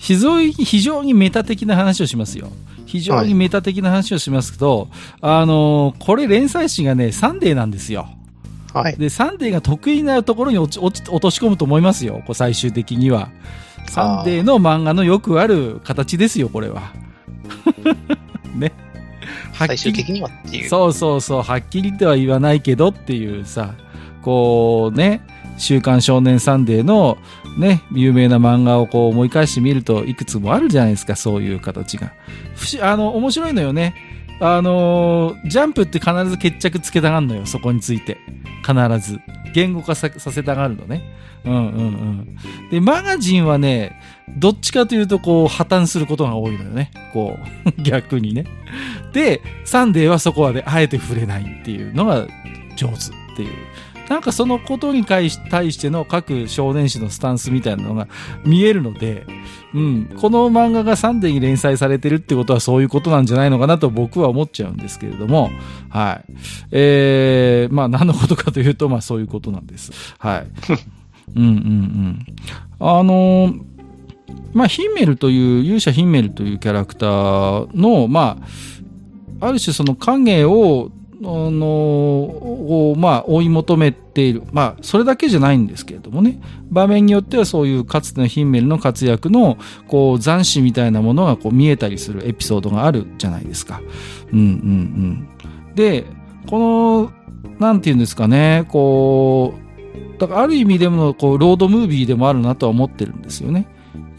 [0.00, 2.48] 非常に、非常にメタ的な話をしますよ。
[2.86, 4.88] 非常にメタ的な話をしますけど、
[5.20, 8.08] あの、これ連載誌がね、サンデーなんですよ。
[8.72, 8.96] はい。
[8.96, 12.22] で、サンデーが得意なところに落ち落ち落とし込むと思いますよ。
[12.26, 13.28] こう最終的には。
[13.88, 16.92] サンデーの漫画のよくある形ですよ、これは。
[18.56, 18.72] ね。
[19.52, 20.68] はっ最きり終的にはっていう。
[20.68, 23.74] そうそうそう、はっきりとは言わないけどっていうさ、
[24.22, 25.20] こうね、
[25.58, 27.18] 週刊少年サンデーの
[27.56, 32.12] ね、有名な漫画をこう思い返してみるといくつもあるじゃないですか、そういう形が。
[32.82, 33.94] あの、面白いのよね。
[34.42, 38.18] あのジャンプって必ず決着つけたがるのよ、そこについて。
[38.66, 39.20] 必ず。
[39.52, 41.02] 言語化させたがるのね。
[41.44, 42.36] うんうんうん。
[42.70, 44.00] で、マガジンはね、
[44.36, 46.90] どっちかというとこう破綻することが多いのよね。
[47.12, 47.38] こ
[47.78, 48.44] う、 逆にね。
[49.12, 52.26] で、サンデーはそこまであえて触れないっていうのが
[52.76, 52.98] 上手っ
[53.36, 53.50] ていう。
[54.10, 58.08] なんかそのことに対し対しての各少年誌のスタンスみたいなのが
[58.44, 59.24] 見えるので、
[59.72, 65.50] うん、この漫画がサンデーに連載されてるってことはそういうことなんじゃないのかなと僕は思っちゃうんですけれども、
[65.88, 66.32] はい。
[66.72, 69.92] えー、まあ何のことかというと、まあそういうことなんです。
[70.18, 70.46] はい。
[71.36, 72.26] うんうんうん。
[72.80, 73.70] あのー
[74.52, 78.38] まあ、ヒンメルという、勇者ヒンメルというキャラクターの、ま
[79.40, 84.42] あ、ある種その影を、あのをまあ、追い求めている。
[84.52, 86.40] まあ、それだけじゃないんですけれどもね。
[86.70, 93.80] 場面によってはそういうかつてのヒンメルの活躍の、こう、斬視みたいなものがこう見えたりするエピソードがあるじゃないですか。
[94.32, 94.48] うんうんう
[95.72, 95.74] ん。
[95.74, 96.06] で、
[96.48, 97.12] この、
[97.58, 99.54] なんていうんですかね、こ
[100.16, 103.66] う、だからある意味でも、こう、ロードムービーでもあるなとは思ってるんですよね。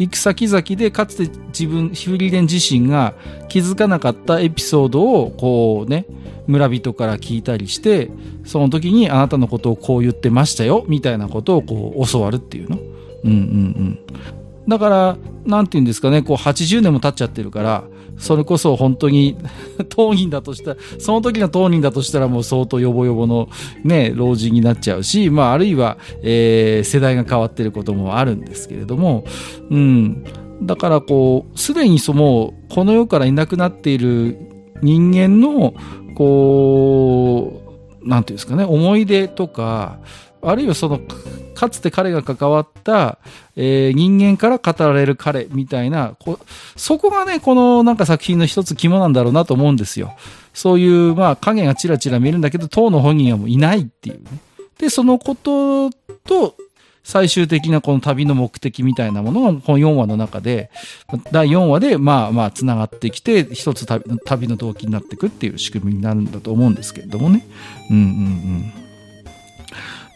[0.02, 3.14] 行く先々でかつて自分、ヒフリデン自身が
[3.49, 6.06] 気づかなかったエピソードをこうね、
[6.47, 8.10] 村人から聞いたりして、
[8.43, 12.78] その時にあなたのことをこう言ってましたよ、みたいなことをこう教わるっていうの？
[13.24, 13.99] うんうんうん。
[14.68, 17.84] だから、何て言うんですかね、こう80年も経っちゃってるから、
[18.18, 19.38] それこそ本当に
[19.89, 23.49] 当人だとしたら、その時の当人だとしたらもう相当ヨボヨボの
[23.84, 29.24] ね、老人になっちゃうし、まああるいは、えー世代が変わってることもあるんですけれども、
[29.70, 30.24] うん。
[30.64, 34.38] だからこう、すでにその、この世からいなくなっている
[34.82, 35.74] 人間の、
[36.16, 37.64] こ
[38.03, 39.99] う、なんていうんですかね、思い出とか、
[40.43, 40.99] あるいはその、
[41.53, 43.19] かつて彼が関わった、
[43.55, 46.39] えー人間から語られる彼みたいな、こ
[46.75, 50.15] そこがね、このなんか作品の一つ肝なんだろうなと思うんですよ。
[50.53, 54.39] そういう、まあ、影がちらちら見えるんだけど、当の本人はもういないっていうね。
[54.77, 55.89] で、そのこと
[56.25, 56.55] と、
[57.03, 60.69] 最終的なこの旅の目的みたいなものが、この4話の中で、
[61.31, 67.47] 第4話で、まあまあ、繋がってきて、一つ旅旅の動機になっていくっていう仕組みになるんだと思うんですけれどもね。
[67.89, 68.07] うんうんう
[68.77, 68.80] ん。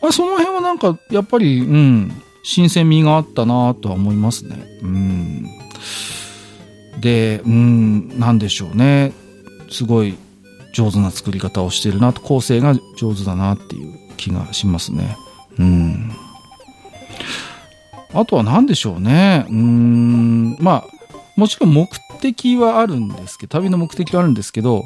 [0.02, 2.12] まあ、その辺はなんか、やっぱり、うん、
[2.44, 4.56] 新鮮味があったなとは思いますね。
[4.82, 5.46] うん。
[7.00, 9.14] で、うん、なんでしょうね。
[9.70, 10.16] すごい
[10.74, 15.18] 上手な作り方をしてるなと、構成が上手だなっていう気がしますね。
[15.58, 16.12] うん。
[18.14, 19.46] あとは何でしょうね。
[19.50, 20.96] うん、まあ、
[21.36, 21.88] もちろん目
[22.22, 24.86] 的はあるんですけど、旅の目的はあるんですけど、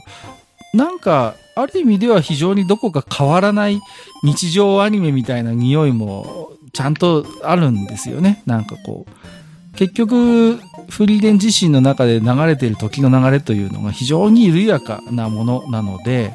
[0.74, 3.80] なんか、ある意味では非常にどこか変わらない
[4.24, 8.44] 日常アニメみたいな匂いもちゃんとあるんですよね。
[8.46, 9.76] なんかこう。
[9.76, 10.56] 結局、
[10.90, 16.34] フリーレン自身の中で流れている時の流れというのが非常に緩やかなものなので、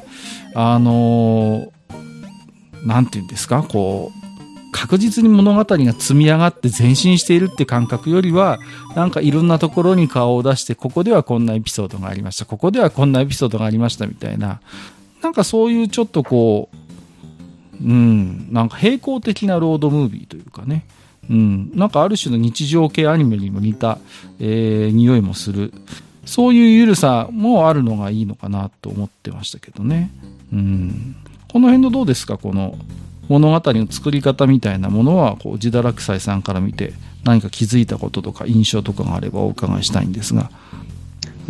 [0.53, 1.71] あの
[2.85, 4.24] なんて言うんですか、こう、
[4.77, 8.59] 確実に物語が積み上がって前進しているって感覚よりは、
[8.93, 14.59] なんかいろんなところに顔を出して、ここではこんなエピソードがありました、ここではこんなエピソードがありましたみたいな、
[15.23, 16.67] なんかそういうちょっとこ
[17.81, 20.85] う、うん、なんか平行的なロードムービーというかね、
[21.29, 23.97] うん、なんかある種の日常系アニメにも似た、
[24.39, 25.73] えー匂いもする。
[26.25, 30.11] そういう緩さもあるのがいいのかなと思ってましたけどね。
[30.51, 31.15] うん。
[31.47, 32.37] この辺のどうですか？
[32.37, 32.77] この
[33.27, 40.51] 物語の作り方みたいなものは、こう、自堕落斎さんから見て何か気づいたこととか印象とかがあればお伺いしたいんですが。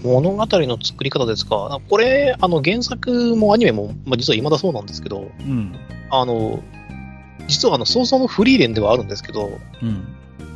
[0.03, 1.79] 物語の作り方ですか？
[1.89, 5.75] これ、あの、原作もアニメも、まあ、実は未だそうなんですけど、うん。
[6.11, 6.63] あの、
[7.47, 9.49] 実はあの、早々のフリーレンではあるんですけど、
[9.81, 10.07] うん。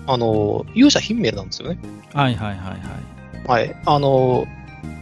[0.08, 1.80] あの、勇者ヒンメルなんですよね。
[2.14, 3.68] はいはいはいはい。
[3.68, 3.76] はい。
[3.86, 4.46] あの、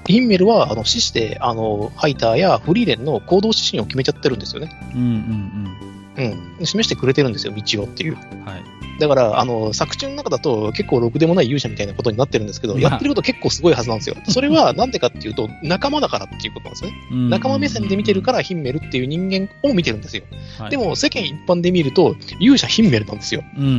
[0.05, 4.70] ヒンメルは、あの、死して、あの、ハイターやフリーレンの行動指針を決めちゃってるんですよね。
[4.93, 5.96] うんうんうん。
[6.18, 8.15] うん示してくれてるんですよ、道をっていう。
[8.15, 8.76] はい。
[8.99, 14.15] だから、あの、作中の中だと結構ろくでもない勇者みたいなことになってるんですけど、まあやってること結構すごいはずなんですよ。
[14.27, 16.97] それはなんでかっていうと、仲間だからっていうことなんですよね。
[17.11, 20.23] うん仲間目線で見てるからヒンメルっていう人間を見てるんですよ。
[20.57, 23.43] はいでも、世間一般で見ると、勇者ヒンメルなんですよ。
[23.57, 23.73] うんうんう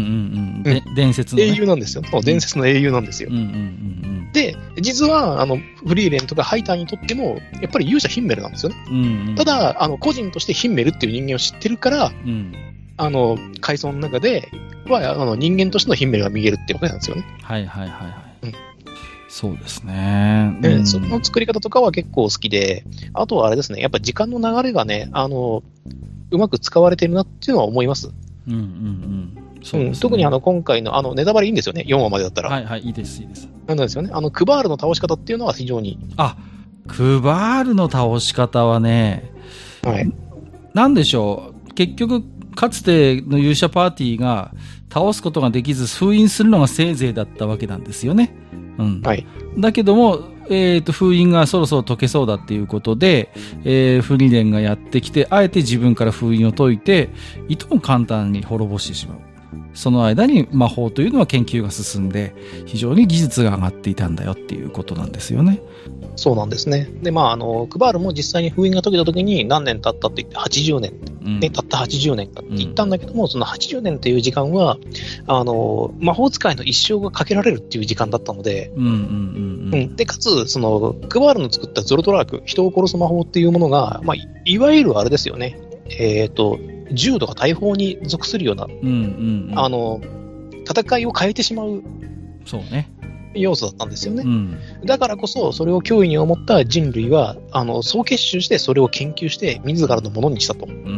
[0.60, 0.62] ん。
[0.62, 1.48] で伝説の、ね。
[1.48, 2.02] 英雄なんですよ。
[2.22, 3.36] 伝説の英雄なんですようん。
[3.36, 8.76] うんうんで、実は、あの、フリーレンとかハイターにとっても、やっぱり勇者ヒンメルなんですよね。
[8.90, 8.96] うん。
[8.96, 9.34] うんうん。
[9.34, 12.52] た、だ、あの、個人としてヒンメルっていう人間を知ってるから、うん。
[12.98, 14.50] あの、階層の中で
[14.86, 17.24] は、あの、人間としてのヒンメルが見えるってわけなんですよね。
[17.42, 18.08] はいはいはいは
[18.42, 18.46] い。
[18.46, 18.52] うん
[19.30, 20.56] そうですね。
[20.62, 22.82] で、うんその作り方とかは結構好きで、
[23.12, 25.62] あとはあれですね、やっぱ時間の流れがね、あの、
[26.30, 28.10] うまく使われてるなっていうのは思います。
[28.48, 29.38] うんうんうん。
[29.62, 32.48] そうですねうん、特にあの、今回の、あの、ネタバレいいんですよね、4話までだったら。
[32.48, 33.48] はいはい、いいです、いいです。
[33.66, 34.10] なんですよね。
[34.14, 36.38] あの、クバールの倒し方っていうのは非常に、あ、
[36.86, 39.30] クバールの倒し方はね、
[39.82, 40.10] はい。
[40.72, 41.74] なんでしょう。
[41.74, 42.24] 結局、
[42.58, 44.52] かつての勇者パーティーが
[44.92, 48.34] 倒すことができず封印するのがせいぜいだったわけなんですよね。
[48.78, 49.00] うん。
[49.00, 49.24] はい。
[49.56, 53.30] だけども、えっ、と、封印がそろそろ解けそうだっていうことで、
[53.62, 57.10] えーフリーレンがやってきて、あえて自分から封印を解いて、
[57.48, 59.18] いとも簡単に滅ぼしてしまう。
[59.74, 62.34] その間に魔法というのは研究が進んで、
[62.66, 65.60] 非常に技術が上がっていたんだよっていうことなんですよね。
[66.16, 66.88] そうなんですね。
[67.02, 70.92] で、まあ、あの、クバールも実際に封印が解けた時に何年経ったって言って、80年、
[71.24, 71.40] うん。
[71.40, 74.78] ね、たった80年かって言ったんだけども、その80年という時間は、
[75.26, 79.80] あの、魔法使いの一生がかけられるっていう時間だったので、うんうんうんううん。
[79.92, 85.58] ん、で、かつ、その、クバールの作ったゾロトラーク、人を殺す魔法っていうものが、まあ、いいわゆるあれですよね、
[85.90, 86.58] えっ、と、
[86.92, 89.58] 銃とか大砲に属するような、うんうんうん。
[89.58, 90.00] あの、
[90.68, 91.82] 戦いを変えてしまう
[92.44, 92.90] そうね。
[93.34, 94.28] 要素だったんですよねう。
[94.28, 94.58] ん。
[94.84, 100.66] だからこそ、それを脅威に思った人類は、あの、総結集して、それを研究して、自らのものにしたと。
[100.66, 100.94] うんうんう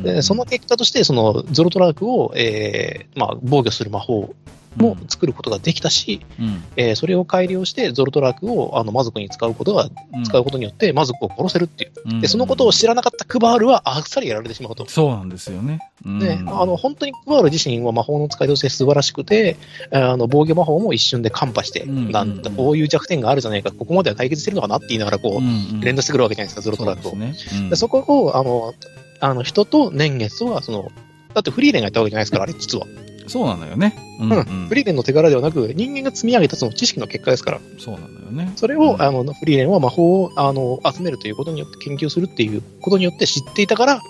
[0.00, 0.02] ん。
[0.02, 4.34] で、その結果として、その、ゾロトラークを、えーまあ、防御する魔法
[4.76, 10.24] も作ることができたし、うん、えーそれを改良して、ゾロトラークを、あの、魔族に使うことが、うん。
[10.24, 11.92] 使うことによって、魔族を殺せるっていう。
[12.06, 14.88] うんで、そのことを知らなかったクバールは、あっさりやられてしまうと。
[14.88, 15.80] そうなんですよね。
[16.04, 19.56] うんで、あの、本当にクバール自身は魔法の使いとして素晴らしくて、
[19.90, 27.10] あの、防御魔法も一瞬でカンパして、うんなんだ、こういう弱点があるじゃないか、ここまでは解決してるのかなって言いながら、こう、連打してくるわけじゃないですか、ゾロトラークを。
[27.12, 27.34] そね。
[27.54, 28.74] うんでそこを、あの、
[29.20, 30.90] あの、人と年月は、その、
[31.34, 32.86] だってフリーレンがやったわけじゃないですから、あれ、実は。
[33.26, 33.94] そうなのよね。
[34.20, 34.68] うん、ううんん。
[34.68, 38.52] フリーレンの手柄ではなく、人間が積み上げたその知識の結果ですから、そうなんだよね。
[38.56, 44.00] それを、うんあの、フリーレンは魔法を、あの、集めるということによって、研究するっていうことによって知っていたから、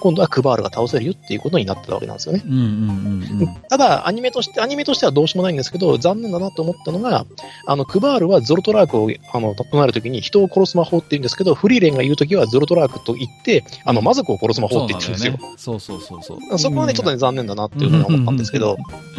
[0.00, 2.42] 今度はクバールが倒せるよっていうことになってたわけなんですよね。
[2.46, 3.54] うんうんうんうん。
[3.70, 7.24] ただ、アニメとして、アニメとしてはどうしようもないんですけど、残念だなと思ったのが、
[7.66, 15.38] あの、クバールはゾロトラークを、あの、唱えるときに人を殺す魔法って言うんですけど、フリーレンが言うときはゾロトラークと言って、あの、魔族を殺す魔法って言ってるんですよ。
[15.56, 16.58] そうそうそうそう。
[16.58, 18.53] そこはね、ちょっとね、残念だなっていうふうに思ったんですけど、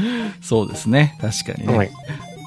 [0.42, 1.18] そうですね。
[1.22, 1.78] 確かにね。
[1.78, 1.92] はい。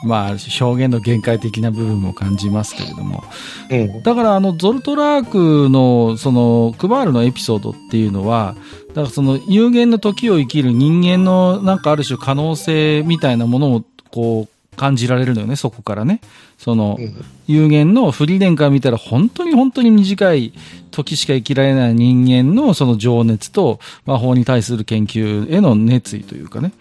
[0.05, 3.25] まあ、ある種表現の限界的な部分も感じますけれども。
[3.71, 4.03] うん。
[4.03, 8.55] だから、あの、ゾルトラークの、その、クバールのエピソードっていうのは、
[8.89, 16.21] だからその、有限の時を生きる人間の、なんかある種可能性みたいなものを、こう、感じられるのよね、そこからね。
[16.59, 20.53] そのう、ん有限のフリーレンから見たら本当に本当に短い
[20.91, 26.73] 時しか生きられない人間のその情熱と魔法に対する研究への熱意というかね。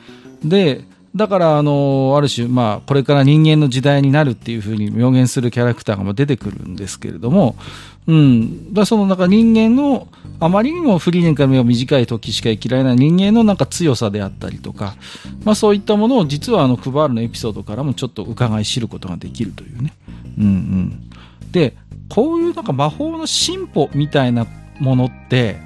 [0.43, 0.83] で、
[1.15, 7.55] だから、あの、ある種、まあ、これから人間の時代になるっていうふうに明言するキャラクターがまあ出てくるんですけれども、
[8.07, 8.73] うん。
[8.73, 10.07] だその、なんか人間の、
[10.39, 14.95] あまりにもフリーレンから見れば短い時しか生きられない人間のなんか強さであったりとか、
[15.43, 19.93] まあそういったものを実はあのクバールのエピソードからもちょっと伺い知ることができるというね。
[20.37, 21.09] うんうん。
[21.51, 21.75] で、
[22.09, 24.45] こういうなんか魔法の進歩みたいな
[24.79, 25.57] ものって、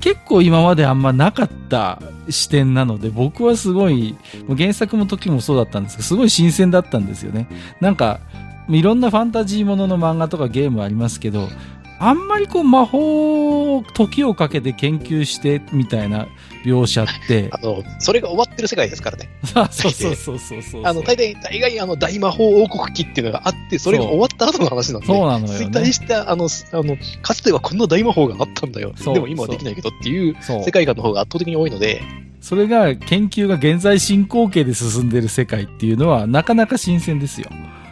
[0.00, 4.14] 結構今まであんまなかった視点なので、僕はすごい、
[4.56, 7.48] 原作の時もそうだったんですけど、すごい新鮮だったんですよね。
[7.80, 8.20] なんか、
[8.68, 11.48] いろんなファンタジーものの漫画とかゲームありますけど、
[11.98, 16.28] あんまりこう魔法を時をかけて研究してみたいな
[16.64, 19.28] 描写って あ、の、それが終わってる世界ですからね。
[19.54, 20.82] あそうそうそうそうそう。
[20.84, 25.06] あの、大体、大概、あの、大魔法王国期っていうのがあって、それが終わった後の話なんで。
[25.06, 25.92] そうなのよね衰退。
[25.92, 28.92] した、あの、すあの、かつてはこんな大魔法があったんだよ。
[28.96, 32.02] そうでも今はできないけどっていうそう世界観の方が圧倒的に多いので、
[32.40, 37.48] それが研究が現在進行形で進んでる世界っていうのはなかなか新鮮ですよ。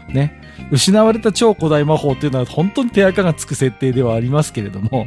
[0.09, 0.44] ね。
[0.71, 5.07] 失われた超古代魔法っていうのは本当に手垢がつく設定ではありますけれども、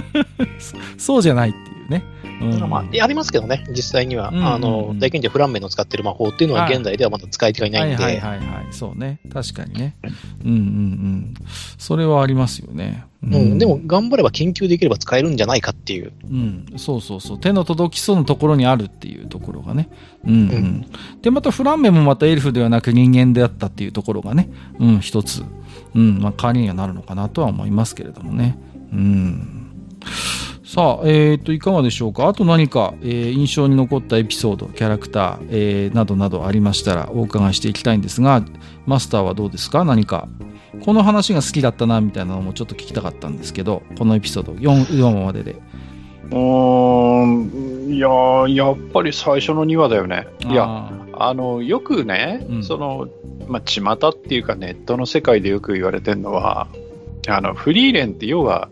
[0.58, 2.04] そそうじゃないっていうね。
[2.40, 4.28] うんまあ、ありますけどね、実際には。
[4.28, 8.66] うんうんうんあの、大賢者フランメンの使ってる魔法っていうのははい現代ではまだ使い手がいないんで、はいはいはいはい。
[8.70, 9.20] そうね。
[9.32, 9.96] 確かにね。
[10.44, 11.34] うんうんうん。
[11.78, 13.04] それはありますよね。
[13.22, 16.12] ううん、でも、頑張れば研究できれば使えるんじゃないかっていう。
[16.30, 17.38] うん、そうそうそう。
[17.38, 19.88] 手の届きそうなところにあるっていうところがね。
[20.24, 20.86] うん、うん、うん
[21.22, 25.42] で、またフランメもまたエルフではなく人間であったっていうところがね、うん、一つ、
[25.94, 28.58] うん、まあ、代わりにはなるのかなとは思いますけれどもね。
[28.92, 29.56] うん。
[30.76, 32.28] さあ、えっ、と、いかがでしょうか？
[32.28, 38.44] あと何か、えー印象に残ったエピソード、キャラクター、えーなどなどありましたらお伺いしていきたいんですが、
[38.84, 39.86] マスターはどうですか？
[39.86, 40.28] 何か。
[40.84, 45.52] この話が好きだったな、みたいなのもちょっと聞きたかったんですけど、このエピソード4、4話までで。
[45.52, 50.26] うーん、いやー、やっぱり最初の2話だよね。
[50.46, 53.08] いや、ああの、よくね、うんその、
[53.48, 56.68] まあ、巷っていうかネットの世界でよく言われてるのは、
[57.28, 58.68] あの、フリーレンって要は、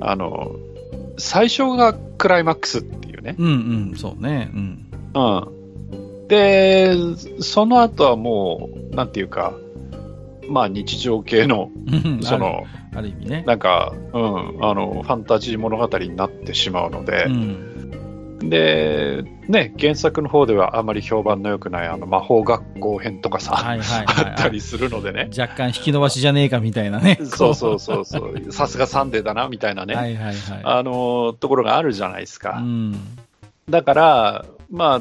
[0.00, 0.52] あの、
[1.18, 3.36] 最初がクライマックスっていうね。
[3.38, 4.50] ーうんうん、そうね。
[4.54, 4.86] うん。
[5.14, 5.20] う
[6.24, 6.28] ん。
[6.28, 6.94] で、
[7.40, 9.54] その後はもう、なんていうか、
[10.48, 11.70] まあ日常系の、
[12.22, 12.66] その、ある、
[12.98, 13.44] ある意味ね。
[13.46, 17.67] なんか、うん、あの、ファンタジー物語になってしまうのでう、ん。
[18.40, 25.28] で、ね、原作の方ではあまり評判の良くない、あの、魔法学校編とかさ、はいはいはい、あったりするのでね。
[25.36, 27.18] 若干引き伸ばしじゃねえかみたいなね。
[27.24, 30.36] そうそうそうそう、さすがサンデーだな、みたいなね、はいはいはい。
[30.62, 32.58] あの、ところがあるじゃないですか。
[32.58, 32.96] うん。
[33.68, 35.00] だから、まあ、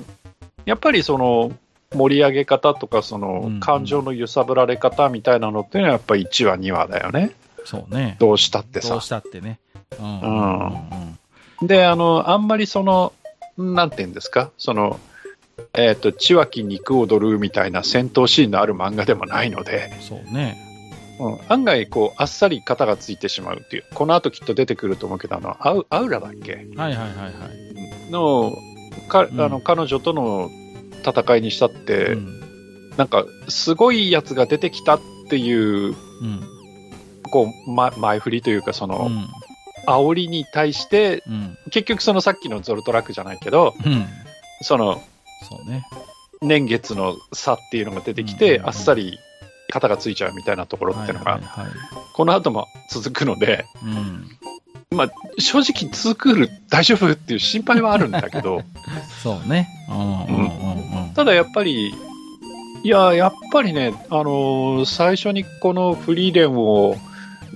[0.65, 1.51] やっぱりその、
[1.93, 7.31] 盛り上げ方とか、そのうん、感情の揺さぶられ方みたいなのっていうのは、やっぱり1話、2話だよね。
[7.63, 8.17] そうね。
[8.19, 9.01] どうしたってさどう。
[9.01, 9.59] したってね。
[9.99, 10.21] うん。
[10.21, 10.25] う
[11.03, 11.17] ん
[11.61, 13.13] で、あの、あんまりその、
[13.57, 14.99] なんていうんですか、その、
[15.73, 20.57] えっ、と、血湧き肉踊るみたいな戦闘シーンのある漫画でもないので、そうね。
[21.19, 26.53] うん、案外、こう、あっさり型がついてしまうっていう、この後きっと出てくると思うけど、あの、アウアウラだっけ？
[26.53, 27.07] はいはいはいは
[28.07, 28.11] い。
[28.11, 28.55] の、
[29.07, 30.49] かうんあの彼女との
[31.03, 32.39] 戦いにしたって、うん。
[32.97, 34.99] なんか、すごいやつが出てきたっ
[35.29, 35.95] ていう、うん。
[37.31, 39.27] こう、ま、前振りというか、そうの、ん。
[39.87, 41.57] 煽りに対して、うん。
[41.71, 44.05] 結局そのさっきのゾルトラックじゃないけど、うん。
[44.61, 45.01] その、
[45.49, 45.83] そうね。
[46.41, 49.17] 年月の差っていうのが出てきて、うんあっさり
[49.69, 51.73] 型がついちゃうみたいなところっていうのが、はいはいはい。
[52.13, 54.27] この後も続くので、うん。
[54.95, 58.61] まあ、正直2クール大丈夫っていう心配はあるんだけど、
[59.21, 59.67] そうね。
[59.89, 60.37] うんうんう
[61.01, 61.13] んうん。
[61.13, 61.93] ただやっぱり、
[62.83, 66.95] いや、やっぱりね、あのー最初にこのフリーレンを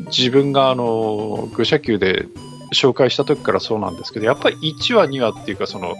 [0.07, 2.27] 自分があのー愚者級で
[2.73, 5.95] 紹介した時からそうなんですけど、やっぱり1話、2話っていうか、その、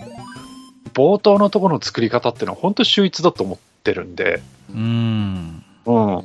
[0.94, 4.42] 冒頭のところの作り方っていうのは本当秀逸だと思ってるんで、
[4.74, 5.64] うん。
[5.86, 6.24] うん。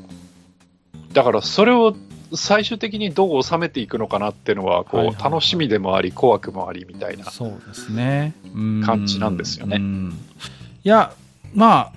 [1.12, 1.96] だからそれを
[2.34, 7.24] 最終的にどう収めていくのかなっていうのは、こう、はいはいはい楽しみでもあり、怖くもありみたいな。
[7.30, 8.34] そうですね。
[8.54, 10.18] うん感じなんですよねうん
[10.84, 11.12] いや、
[11.54, 11.92] まあ、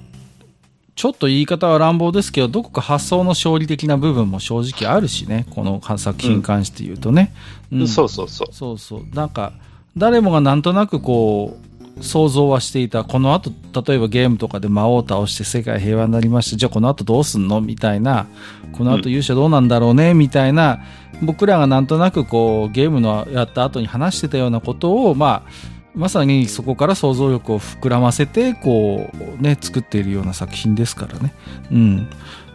[1.00, 7.34] ちょっと言い方は乱暴ですけど、どこか発想の勝利的な部分も正直あるしね、この作品に関して言うとね。
[7.72, 8.54] うんそうそうそう。
[8.54, 9.16] そうそう。
[9.16, 9.54] なんか、
[9.96, 11.58] 誰もがなんとなくこ
[11.98, 13.06] う、想像はしていた。
[13.06, 13.50] この後、
[13.82, 16.58] 例えばゲームとかで魔王を倒して世界平和になりました。
[16.58, 18.28] じゃあこの後どうすんのみたいな。
[18.74, 20.82] この後勇者どうなんだろうねみたいな。
[21.22, 31.34] 僕らがなんとなくこう、ゲームのやった後に話してたようなことを、まあ、まさにそこから想像力を膨らませて、こう、ね、作っているような作品ですからね。
[31.70, 32.10] うん。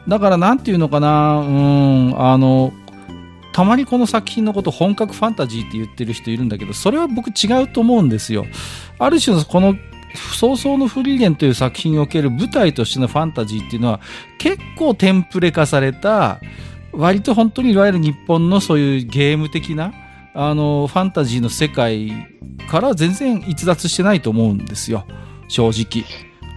[0.08, 2.72] だからなんていうのかな、うん、あの、
[3.52, 8.46] たまにこの作品のこと本格ファンタジーって言ってる人いるんだけど、それは僕違うと思うんですよ。
[8.98, 9.76] ある種のこの、
[10.38, 14.00] 早々のフリーレンという作品における舞台としてのファンタジーっていうのは
[14.38, 16.40] 結構テンプレ化された、
[16.92, 19.92] 割と本当にいわゆる日本のそういうゲーム的な、
[20.34, 22.12] あの、ファンタジーの世界
[22.68, 25.06] から全然逸脱してないと思うんですよ。
[25.48, 26.04] 正直。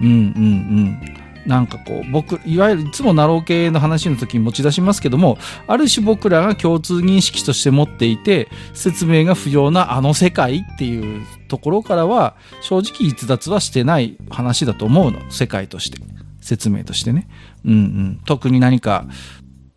[0.02, 1.18] うんうんうん。
[1.48, 15.22] なんかこう、僕、いわゆるいつもナロー系の話の時に持ち出しますけども、ある種僕らが共通認識として持っていて、説明が不要なあの世界っていうところからは、正直逸脱はしてない話だと思うの。
[15.30, 16.00] 世界として。
[16.42, 17.28] 説明としてね。
[17.66, 18.22] うんうん。
[18.26, 19.06] 特に何か、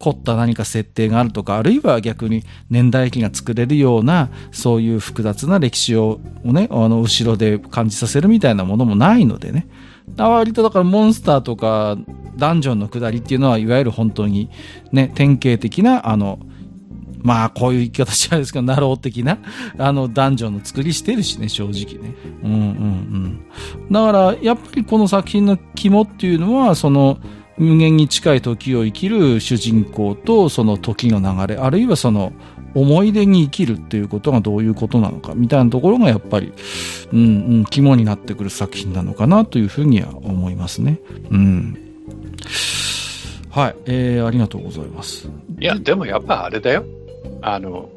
[0.00, 9.68] 凝った何か設定があるとか、あるいは逆に年代記が作れるような、そういう複雑な歴史をね、あの、後ろで感じさせるみたいなものもないのでね。
[10.16, 11.96] 割とだからモンスターとか
[12.36, 14.48] ダンジョンの下りっていうのはいわゆる本当に
[14.90, 16.38] ね、典型的な、あの、
[17.22, 19.36] まあこういう言い方しちゃうんですけど、ナロー的な、
[19.76, 22.14] あの、ダンジョンの作りしてるしね、正直ね。
[22.42, 23.92] うんうんうん。
[23.92, 27.18] だから、やっぱりこの作品の肝っていうのは、その、
[27.60, 32.32] 無限に近い時を生きる主人公とその時の流れ、あるいはその
[32.74, 36.54] 思い出に生きるっていうことがどういうことなのかみたいなところがやっぱり、
[37.12, 37.22] うんう
[37.58, 41.00] ん、肝になってくる作品なのかなというふうには思いますね。
[41.30, 41.78] うん。
[43.50, 45.28] はい、えー、ありがとうございます。
[45.58, 46.84] いや、でもやっぱあれだよ。
[47.42, 47.90] あの、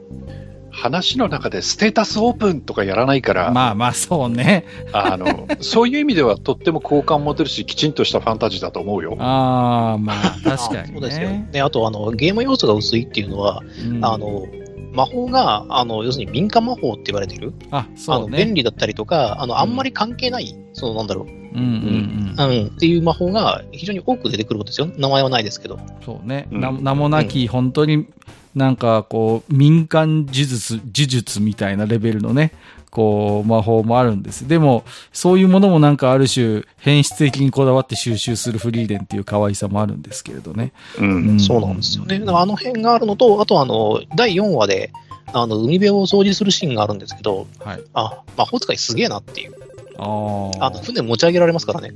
[0.73, 4.65] 話の中でステータスオープンとかやらないから、まあまあそうね。
[4.91, 9.15] あの、そういう意味ではとっても好感持てるし、きちんとしたファンタジーだと思うよ。
[9.19, 10.89] ああ、まあ確かに、ね。
[10.93, 11.29] そうですよ。
[11.29, 14.47] ね、あとあの、ゲーム要素が薄いっていうのは、うんあの、
[14.93, 18.43] 魔法が、あの、要するに民間魔法って言われてる、あ、あの、そうね。
[18.43, 22.51] 便利だったりとか、あの、あんまり関係ない、その、なんだろう、うんうんうん。
[22.51, 24.87] うん、っていう魔法が非常に多く出てくるんですよ。
[24.97, 25.79] 名前はないですけど。
[26.03, 26.47] そうね。
[26.51, 28.07] うんな名もなき、本当に
[28.55, 32.53] なんかこう、民間呪術、呪術みたいなレベルのね、
[32.93, 34.47] こう、魔法もあるんです。
[34.47, 40.73] でも、そういうものもなんかある種、変質的にこだわって収集するフリーレンっていう可愛さもあるんですけれどね。
[40.99, 41.39] うん。
[41.39, 42.21] そうなんですよね。
[42.27, 44.91] あの辺があるのと、あとあの、第4話で、
[45.33, 47.83] あの、海辺を掃除するシーンがあるんですけど、はい。
[47.93, 49.55] あ、魔法使いすげえなっていう。
[49.97, 50.65] ああ。
[50.67, 51.93] あの、船持ち上げられますからね。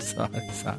[0.00, 0.76] さあさ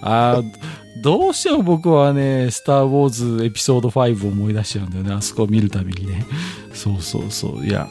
[0.00, 5.14] あ、あーどうしても僕はね、スター・ウォーズエピソード5を思い出しちゃうんだよね。
[5.14, 6.24] あそこを見るたびにね。
[6.72, 7.66] そうそうそう。
[7.66, 7.86] いや、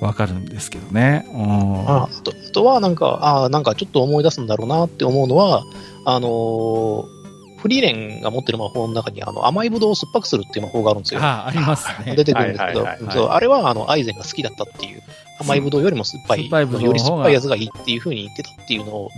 [0.00, 1.26] わかるんですけどね。
[1.32, 5.62] うんああとあとは、なんか、あなんかちょっと思い出すんだろうなって思うのは、
[6.04, 7.20] あのー
[7.60, 11.20] フリーレンが持ってる魔法の中に、あの、甘いブドウを酸っぱくするっていう魔法があるんですよ。
[11.20, 12.16] ああ、ありますね。
[12.16, 15.02] 出てくるんですけど、はいはいはいはいそうあれは、あの、アイゼンが好きだったっていう、
[15.40, 19.10] 甘いブドウよりも酸っぱい、より酸っぱいやつがいいっていう風に言ってたっていうのを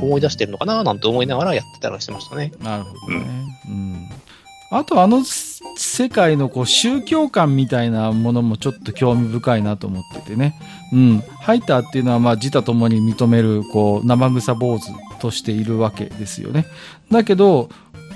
[0.00, 2.52] 思い出してるのかななんて思いながらやってたりしてましたね。
[2.62, 3.26] なるほどね。
[3.68, 4.08] うん。
[4.70, 10.58] あとあのす世界のこう宗教観みたいなものもちょっと興味深いなと思っててね。
[10.92, 11.20] うん。
[11.40, 16.66] ハイターっていうのはまあ自他ともに認めるこう生臭坊主としているわけですよね。
[17.10, 17.68] だけど、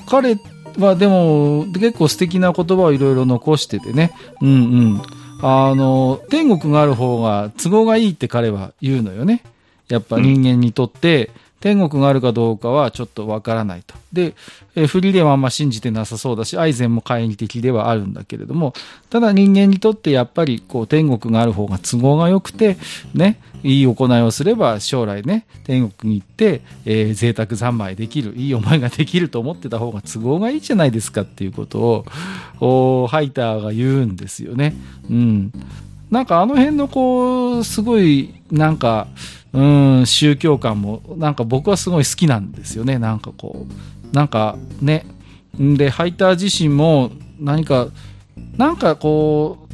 [0.06, 0.38] 彼
[0.78, 4.12] はでも結構素敵な言葉をいろいろ残しててね。
[4.40, 4.54] うんう
[4.96, 5.02] ん。
[5.42, 9.42] あの、天国がある方が都合がいいって彼は言うのよね。
[9.88, 11.30] やっぱ人間にとって、
[11.60, 13.94] 天国があるかどうかはちょっとわからないと。
[14.12, 14.34] で、
[14.74, 18.72] えーフリーレンはあんま信じてなさそうだし、アイゼンも懐疑的ではあるんだけれども、
[19.10, 22.76] ただ人間にとってやっぱりこう天国がある方が都合が良くて、
[23.14, 32.06] ね、いい行いをすれば将来ね、天国に行って、えー贅沢三昧できる、いい思いができると思ってた方が都合がいいじゃないですかっていうことを、
[32.60, 34.74] おハイターが言うんですよね。
[35.10, 35.52] うん。
[36.10, 39.06] なんかあの辺のこう、すごい、なんか、
[39.52, 39.62] う
[40.02, 42.98] ん、宗教観も、なんか僕はすごい好きなんですよね。
[42.98, 43.66] なんかこ
[44.12, 45.06] う、なんかね。
[45.58, 47.88] で、ハイター自身も何か、
[48.56, 49.70] なんかこう、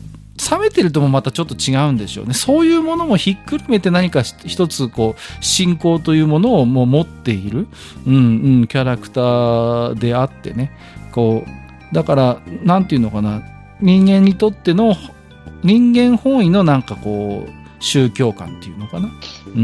[0.51, 2.35] 冷めてるともまたちょっと違うんでしょうね。
[2.35, 7.67] そういうものもひっくるめて何か一つこう、信仰というものをもう持っている、
[8.07, 8.19] うんう
[8.63, 10.73] ん、キャラクターであってね。
[11.13, 13.43] こう、だから、なんていうのかな、
[13.81, 14.97] 人間にとっての、
[15.63, 19.11] 人間本位のなんかこう、宗教観っていうのかな？
[19.47, 19.63] うんうんう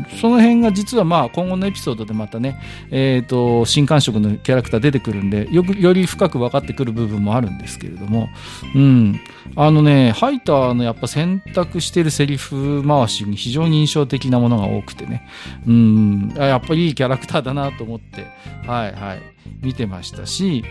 [0.00, 0.06] ん。
[0.20, 8.28] その辺が実はまあ今後のエピソードでまたね、えっ、ー、と、新感触のキャラクター出てくるんで、よく、より深く分かってくる部分もあるんですけれども、
[8.74, 9.20] うん。
[9.56, 15.28] あのね、ハイターのやっぱ選択してるセリフ回しに非常に印象的なものが多くてね、
[15.66, 18.26] うん、やっぱりいいキャラクターだなと思って、
[18.66, 19.22] はいはい、
[19.60, 20.64] 見てましたし、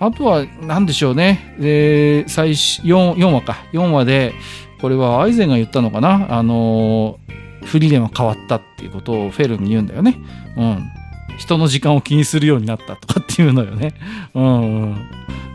[0.00, 1.56] あとは、なんでしょうね。
[1.58, 3.64] えー、最初、4、4話か。
[3.72, 4.32] 4話で、
[4.80, 6.26] これはアイゼンが言ったのかな？
[6.36, 10.16] あのー、フリーレンは変わったっていうことをフェルに言うんだよね。
[10.56, 10.90] うん。
[11.38, 13.94] 人の時間を気にするようになったとかっていうのよね。
[14.34, 15.10] うん、うん。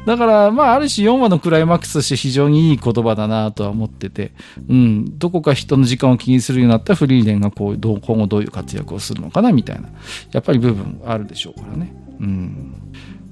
[0.05, 4.33] だから、まあ、ある種4話のクライマックスとして非常にいい言葉だなとは思ってて、
[4.67, 9.89] うん、どこか人の時間を気にするようになったフリーレンがこう、どう、今後どういう活躍をするのかなみたいな、
[10.31, 11.93] やっぱり部分あるでしょうからね。
[12.19, 12.75] うん。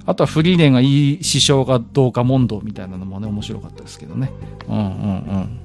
[0.06, 4.32] あとはフリーレンがいい師匠がどうか問答みたいなのもね、面白かったですけどね。
[4.68, 5.60] うんうんうん。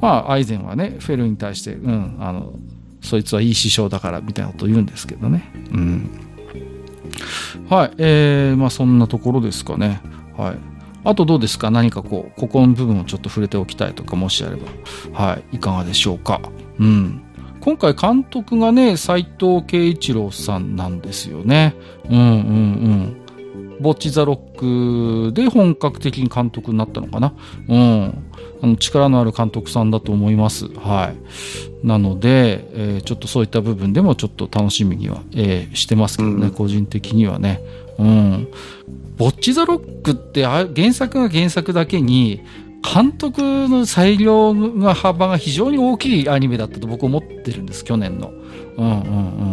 [0.00, 2.54] まあ、アイゼンはね、フェルに対して、うん、あの、
[3.00, 5.50] そいつはいい師匠だからみたいなこと言うんですけどね。
[5.72, 6.10] うん。
[7.68, 7.90] はい。
[7.98, 10.00] えー、まあそんなところですかね。
[10.36, 10.56] はい。
[11.04, 11.70] あとどうですか？
[11.70, 14.62] 何かこう、ここの部分をちょっと触れておきたいとか、もしあれば、
[15.12, 16.40] はい、いかがでしょうか？
[16.78, 17.20] うん。
[17.60, 21.74] 今回監督がね、斎藤圭一郎さんなんですよね。
[22.08, 22.28] うんうんう
[23.76, 23.80] ん。
[23.80, 27.34] ボッチ・ザ・ロックで本格的に監督になったのかな。
[27.68, 28.24] うん。
[28.64, 30.68] あの力のある監督さんだと思います。
[30.68, 31.12] は
[31.82, 31.86] い。
[31.86, 37.60] なので、えー、ちょっとそういった部分でもちょっと楽しみには、えー、してますけどね、うん、個人的にはね。
[37.98, 38.48] うん。
[39.18, 42.40] ボッチ・ザ・ロックって原作が原作だけに、
[42.82, 48.32] 監督の裁量が幅が非常に大きいアニメだったと僕思ってるんです、去年の。
[48.78, 48.94] うんうんう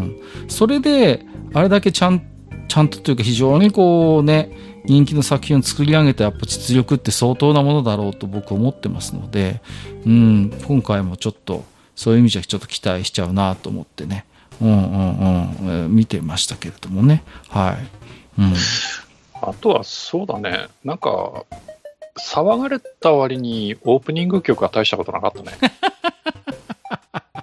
[0.06, 0.16] ん。
[0.48, 2.22] それで、あれだけちゃん、
[2.70, 9.62] ちゃんとというか非常にこうね、人気の作品を作り上げたやっぱ実力って相当なものだろうと僕思ってますので、
[10.06, 11.64] うん、今回もちょっと
[11.96, 14.26] そういう意味じゃちょっと期待しちゃうなと思ってね、
[14.62, 17.24] うんうんうん、えー、見てましたけれどもね。
[17.50, 17.78] は
[18.38, 18.42] い。
[18.42, 18.54] うん。
[19.42, 21.46] あとはそうだね、なんか、
[22.20, 25.52] 騒がれた割にオープニング曲は大したことなかったね。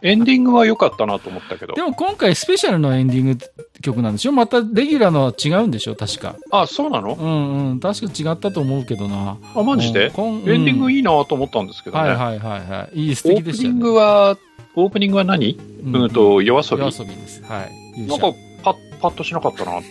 [0.03, 1.75] エンディングは良かったなと思ったけど。
[1.75, 3.39] でも今回スペシャルのエンディング
[3.83, 4.33] 曲なんでしょ？
[4.33, 5.95] またレギュラーのは違うんでしょ？
[5.97, 6.37] 確か。
[6.51, 7.15] あ、そうなの？
[7.15, 7.81] うんうん。
[7.81, 9.39] 確か違ったと思うけどな。
[9.55, 12.09] あ、マジで、うん、エンディングいいなと思ったんですけどね。
[12.11, 13.09] はいはいはいはい。
[13.09, 13.71] いい、素敵でしたね。
[13.71, 14.39] オープニングは、
[14.75, 15.59] オープニングは何？
[15.85, 16.83] うん、うんと、夜遊び。
[16.83, 17.43] 夜遊びです。
[17.45, 17.65] は
[17.97, 18.01] い。
[18.07, 18.33] なんか、
[18.63, 19.89] パッ、パッとしなかったなって。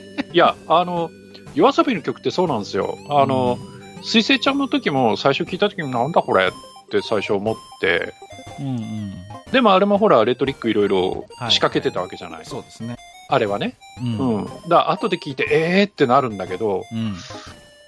[0.32, 1.10] いや、あの、
[1.54, 2.98] 夜遊びの曲ってそうなんですよ。
[3.08, 3.58] あの、
[4.02, 6.50] 水星ちゃんの時も最初聞いた時になんだこれっ
[6.90, 8.12] て最初思って、
[8.60, 9.14] うんうん、
[9.52, 12.38] でもあれもほら、レトリックいろいろ仕掛けてたわけじゃない。
[12.38, 12.96] はい、そうですね。
[13.28, 13.74] あれはね。
[14.00, 14.44] うん。
[14.44, 17.14] うん、だ後で聞いて、えーってなるんだけど、うん、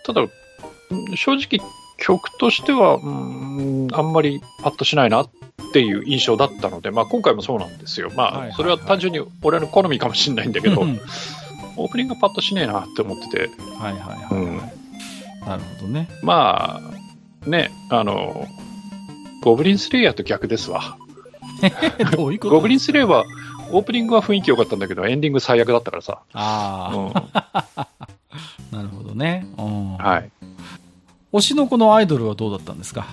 [0.04, 0.26] ただ、
[1.16, 1.60] 正直、
[1.98, 5.30] 曲としては、うん、あんまりパッとしないなっ
[5.72, 8.10] ていう印象だったので、まあ今回もそうなんですよ。
[8.16, 10.80] まあ、それは単純に俺の好みかもしれないんだけど、
[11.76, 13.50] オープニングパッとしねえなって思ってて。
[13.78, 14.56] はいはいはい、はい、うん。
[15.44, 16.08] なるほどね。
[16.22, 16.80] ま
[17.44, 18.46] あ、ね、あの、
[19.42, 20.96] ゴブリンスレイヤーと逆ですわ。
[22.16, 22.54] どういうこと？
[22.54, 23.24] ゴブリンスレイは、
[23.70, 26.18] オープニングは雰囲気良かったんだけど、エンディング最悪だったからさ。
[26.32, 26.96] ああ。
[26.96, 27.12] うん、
[28.76, 29.46] なるほどね。
[29.56, 30.30] はい。
[31.32, 33.06] 推しの子のアイドルはどうだったんですか？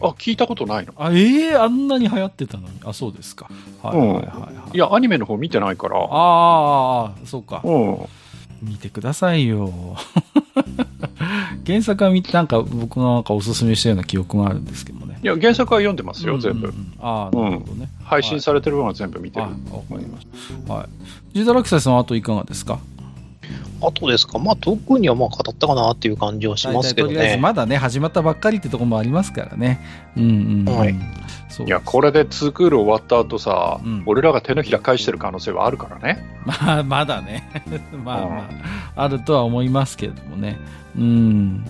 [0.00, 2.74] あ、聞いたことないのあ、ええー、あんなに流行ってたのに。
[2.84, 3.48] あ、そうですか。
[3.82, 5.98] はいはいはい、はい、いや、アニメの方見てないから。
[5.98, 7.62] ああ、そうか。
[7.64, 7.98] うん。
[8.62, 9.96] 見てくださいよ。
[11.66, 15.20] 原作は見て、なんか僕がなんかおすすめしたような記憶があるんですけどもね。
[15.22, 16.72] いや、原作は読んでますよ、うんうん、全部。
[17.00, 19.46] ああ、なるほどね、うん、配信されてるのは全部見てる。
[19.46, 20.26] わ、はい、かりまし
[20.66, 20.72] た。
[20.72, 20.88] はい。
[21.34, 22.78] ジーダラクサイさんはあといかがですか？
[23.82, 27.36] あとですか、まあ、特にはまあ語ったかなっていう感じはしますけどね。
[27.40, 29.80] まだね、始まったばっかりってところもありますからね。
[30.16, 30.26] うんう
[30.64, 30.94] ん、うん、はい。
[30.94, 36.22] いや、これで2クール終わった後さ、うん、俺らが手のひら返してる可能性はあるからね。
[36.44, 37.48] まあ、まだね。
[38.04, 38.50] まあま
[38.96, 40.58] あ、あるとは思いますけれどもね。
[40.98, 41.64] うん。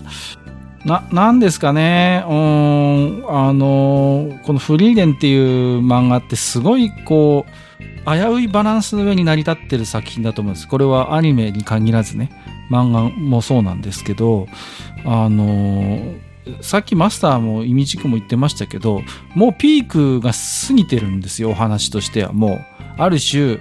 [0.87, 2.25] な、なんですかね。
[2.29, 10.69] うん、あの、このフリーレンっていう漫画ってすごいこう、危ういバランスの上に成り立ってる作品だと思うんです。
[10.69, 12.31] これはアニメに限らずね、
[12.71, 14.47] 漫画もそうなんですけど、
[15.05, 16.15] あの
[16.61, 19.03] さっきマスターも意味軸も言ってましたけど、
[19.35, 22.33] もうピークが過ぎてるんですよ、お話としては。
[22.33, 22.61] もう、
[22.97, 23.59] ある種、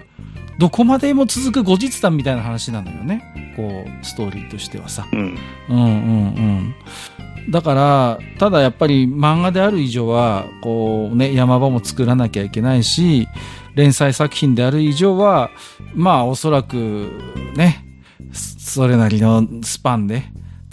[0.58, 3.54] どこまでも続く後日談みたいな話なのよね。
[3.56, 5.08] こう、ストーリーとしてはさ。
[5.12, 5.38] うん。
[5.70, 7.52] うんうんうん。
[7.52, 13.28] だから、ただやっぱり漫画である以上は、こうね、山場も作らなきゃいけないし、
[13.76, 15.52] 連載作品である以上は、
[15.94, 17.12] まあおそらく
[17.56, 17.86] ね、
[18.32, 20.24] そそれなりのスパンで、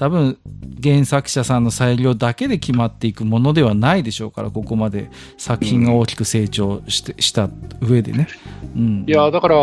[0.03, 0.37] 多分
[0.83, 7.49] 原作者さんの裁量だけで決まっていくものではないでしょうから、ここまで作品が大きく成長して、した
[7.81, 8.27] 上でね。
[8.75, 9.05] うん。
[9.07, 9.57] いや、だから、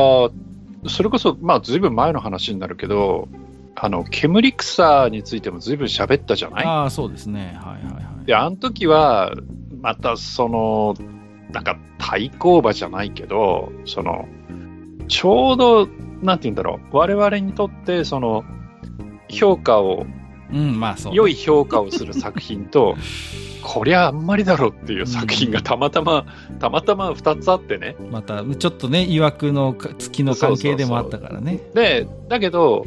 [0.88, 3.28] それこそ、まあ、ずいぶん前の話になるけど、
[3.76, 6.66] あの、煙草についてもずいぶん喋ったじゃない？
[6.66, 7.60] ああ、そうですね。
[7.62, 8.26] はいはいはい。
[8.26, 9.34] で、あの時は、
[9.82, 10.96] またその、
[11.52, 14.26] なんか対抗馬じゃないけど、その、
[15.10, 15.90] ちょうど、
[16.22, 18.46] なんて言うんだろう、我々にとって、その、
[19.28, 20.06] 評価を、
[20.52, 21.16] うん、まあそう。
[21.16, 22.96] 良い評価をする作品と、
[23.62, 26.26] こりゃあんまりだろうっていう作品がたまたま、
[26.60, 27.96] たまたま2つあってね。
[28.12, 31.60] また、ちょっとね、曰くのか月の関係でもあったからね。
[31.74, 32.86] で、だけど、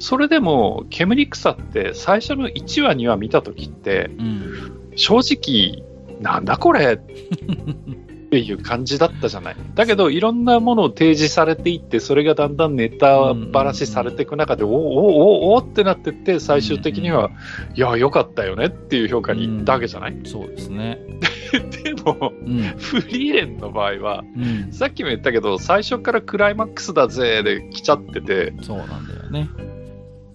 [0.00, 4.72] それでも、煙草って最初の1話、2話見た時って、うん。
[4.96, 5.84] 正直、
[6.20, 6.98] なんだこれ？
[8.28, 9.56] っていう感じだったじゃない。
[9.74, 17.30] だけど、いろんなものを提示されていって、それがだんだんネタばらしされていく中で、おおおおってなってって、最終的には、
[17.74, 20.16] いや、良かったよねっていう評価に行ったわけじゃない？
[20.24, 20.98] そうですね。
[21.82, 22.58] でも、うん。
[22.76, 24.72] フリーレンの場合は、うん。
[24.72, 29.48] さっきも言ったけど、最初からクライマックスだぜで来ちゃってて、そうなんだよね。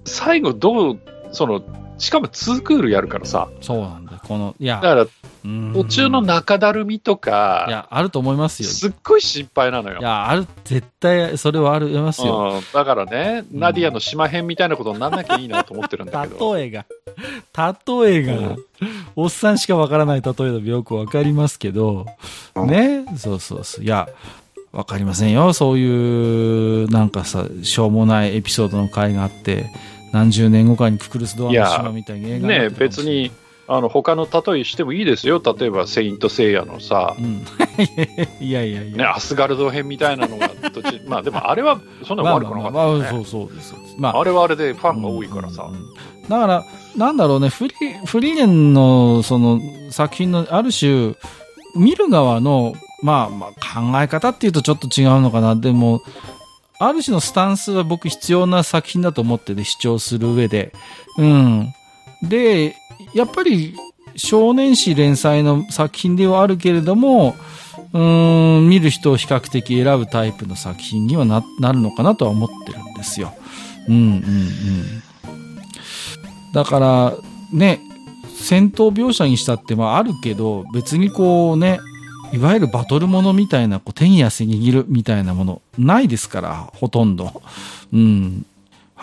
[0.05, 0.99] 最後どう、
[1.31, 1.61] その、
[1.99, 4.02] しかも2クールやるからさ、そうなん。
[4.27, 5.07] この、いやだ、から
[5.45, 8.69] うん途中の中だるみといか、や、あると思いますよ。
[8.69, 10.01] すっごい心配なのよい。
[10.01, 12.53] や、ある、絶対、それはありますよ。
[12.55, 16.55] うん、だからね、ナディアの島編みたいなことにならなきゃいいなと思ってるんだけど。
[16.55, 16.85] 例えが、
[17.55, 18.57] 例えがうん、
[19.15, 22.05] おっさんしかわからない例えだとよくわかりますけど、
[22.55, 23.83] うんね、そうそうそう。
[23.83, 24.07] いや、
[24.71, 25.53] わかりませんよ。
[25.53, 29.65] そういう、なんかさ、しょうもないエピソードの回があって、
[30.13, 33.31] 何十年後かにククルスドアの島みたいに映画になね別に、
[33.67, 35.41] あの、他の例えしてもいいですよ。
[35.43, 37.45] 例えば、セイント・セイヤのさう、ん。
[38.45, 38.97] いやいやいや。
[38.97, 40.51] ね、アスガルド編みたいなのが
[41.07, 43.25] まあでもあれはそんなまあ悪くなかまあまあ、ったよね。
[43.25, 43.73] そうそうです。
[43.97, 45.75] まあ、あれはあれでファンが多いからさうん。
[45.75, 45.93] うんうん
[46.29, 49.59] だから、なんだろうね、フリー、フリーレンの、その、
[49.89, 51.15] 作品の、ある種、
[51.75, 55.55] 見る側の、まあ、まあ、考え方っていうとちょっと違うのかな。
[55.55, 56.01] でも、
[56.79, 60.71] ある種のスタンスは僕必要な作品だと思ってて、視聴する上で。
[61.17, 61.73] うん。
[62.21, 62.75] で、
[63.15, 63.75] やっぱり、
[64.15, 67.35] 少年誌連載の作品ではあるけれども、
[67.93, 73.33] うーん、見る人を比較的選ぶタイプの作品にはな、なるのかなとは思ってるんですよ。
[73.87, 74.23] うんうんうん。
[76.53, 77.13] だから、
[77.51, 77.79] ね、
[78.35, 81.79] 戦闘描写にしたって、まああるけど、別にこうね、
[82.33, 87.41] いわゆるバトルものみたいな、こう手に汗握るみたいなもの、ないですから、ほとんど。
[87.93, 88.45] うん。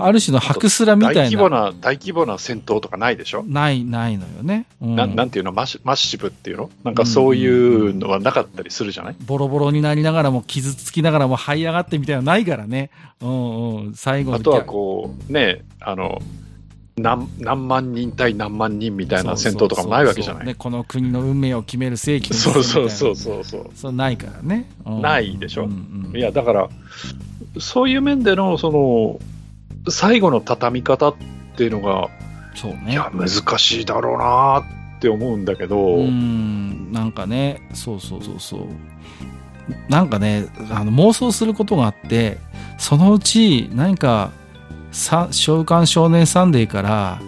[0.05, 1.31] ある種の白スラみ大たいな。
[1.31, 4.67] 規模な、大規模な戦闘とかないでしょ、ない、ないのよね。
[4.81, 4.97] うん。
[4.97, 5.53] ななんていうの？
[5.53, 6.71] マッシマッシブっていうの？
[6.85, 12.91] なんかそういうのはなかったりするじゃない、ボロボロになりながらも傷つきながらも這い上がってみたいなのないからね。
[13.21, 13.95] うんうん。
[13.95, 16.21] 最後のあとはこう、ね、あの、
[16.97, 20.47] 何何万人対何万人みたいな戦闘とかもないわけじゃない？
[20.47, 23.71] ね、この国の運命を決める世紀のそうそうそうそうそう。
[23.75, 24.71] そうないからね。
[24.85, 25.01] うん。
[25.03, 25.65] ないでしょ？
[25.65, 26.17] うんうん。
[26.17, 26.69] いや、だから、
[27.59, 29.19] そういう面での、その、
[29.89, 31.15] 最後の畳み方っ
[31.57, 32.09] ていうのが、
[32.55, 32.93] そうね。
[32.93, 33.29] いや、難
[33.59, 34.65] しいだろうな
[34.97, 38.61] って思うんだけど、うん、なんかね、そうそうそうそう。
[39.89, 42.39] なんかね、あの妄想することがあって、
[42.79, 44.33] そのうち何か、
[44.93, 47.21] さ週刊少年サンデーから、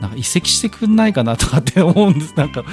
[0.00, 2.34] なんか移籍してくんないかなとかって思うんです。
[2.36, 2.64] なんか、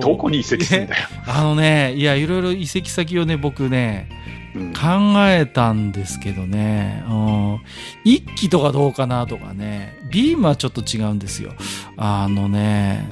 [0.00, 1.08] どこに移籍するんだよ。
[1.26, 4.26] あのね、いや、いろいろ移籍先をね、僕ね、うん
[4.74, 7.60] 考えたんですけどね、うん、
[8.04, 11.52] 一期とかどうかなとかね、ビームはちょっと違うんですよ。
[11.96, 13.08] あのね、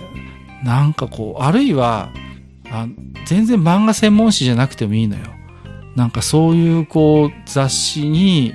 [0.65, 2.11] なんかこう、あるいは、
[2.71, 2.87] あ
[3.27, 5.23] 全然漫画専門誌じゃなくてもいいのよ。
[5.97, 8.55] なんかそういうこう雑誌に、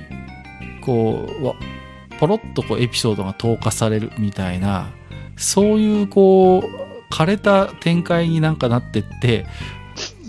[0.82, 4.90] こう、ポロッとこうエピソードが投下されるみたいな、
[5.36, 9.46] そういうこう、枯れた展開になんかなってって、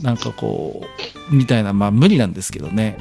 [0.01, 2.97] なんかこう、みたいな、まあ無理なんですけどね。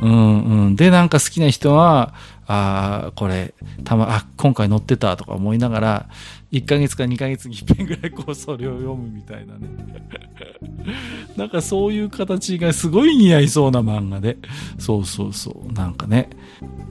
[0.00, 0.76] うんうん。
[0.76, 2.14] で、なんか好きな人は、
[2.50, 3.52] ああ、これ、
[3.84, 6.08] たま、あ、今回載ってたとか思いながら、
[6.50, 9.68] 1ヶ月か2ヶ月に一遍ぐらいこう、それを読むみたいなね。
[11.36, 14.38] なんかそういう形がすごい似合いそうな漫画で。
[14.78, 15.72] そうそうそう。
[15.74, 16.30] なんかね。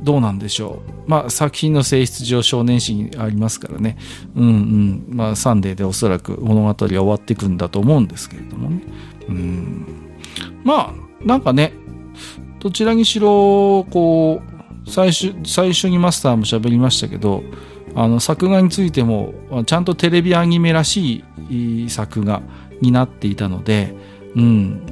[0.03, 1.09] どうなんでしょう。
[1.09, 3.97] まあ作品の性質上少年誌にありますからね。
[4.35, 5.05] うんうん。
[5.09, 8.81] まあサンデーでおそらく物語は終わっていくんだと思うんですけれどもね。
[9.27, 10.06] うん。
[10.63, 11.73] まあ、なんかね、
[12.59, 14.41] どちらにしろ、こ
[14.85, 17.43] う、最初、最初にマスターも喋りましたけど、
[17.95, 19.33] あの、作画についても、
[19.65, 22.41] ちゃんとテレビアニメらしい作画
[22.81, 23.95] になっていたので、
[24.35, 24.85] うん、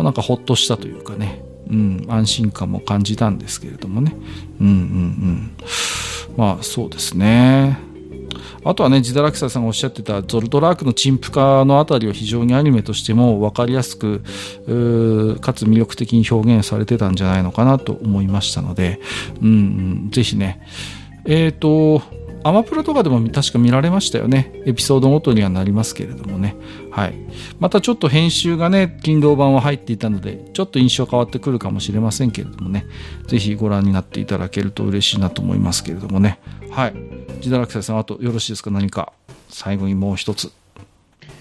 [0.00, 4.14] なんかほっとしたというかね、うん、安心感も感じたんですけれどもね。
[4.60, 5.50] うんうんうん。
[6.36, 7.78] まあ、そうですね。
[8.68, 14.20] あとはね、ジダラクサさんがおっしゃってたゾルトラークの陳腐化のあたりを非常にアニメとしても分かりやすく、
[15.40, 19.00] かつ魅力的に表現されてたんじゃないのかなと思いましたので、
[19.40, 19.50] うん、う
[20.08, 20.60] ん、ぜひね、
[21.24, 22.02] えっ、ー、と、
[22.44, 24.52] アマプラとかでも確か見られましたよね。
[24.66, 26.54] エピソードごとにはなりますけれどもね。
[26.90, 27.14] はい。
[27.58, 32.84] またちょっと編集がね、金堂版は入っていたので、ちょっと印象変わってくるかもしれませんけれどもね。
[33.28, 36.38] ぜひご覧になっていただけると嬉しいなと思いますけれどもね。
[36.70, 37.27] はい。
[37.38, 39.12] 自堕落斎さん、あとよろしいですか何か、
[39.48, 40.52] 最後にもう一つ。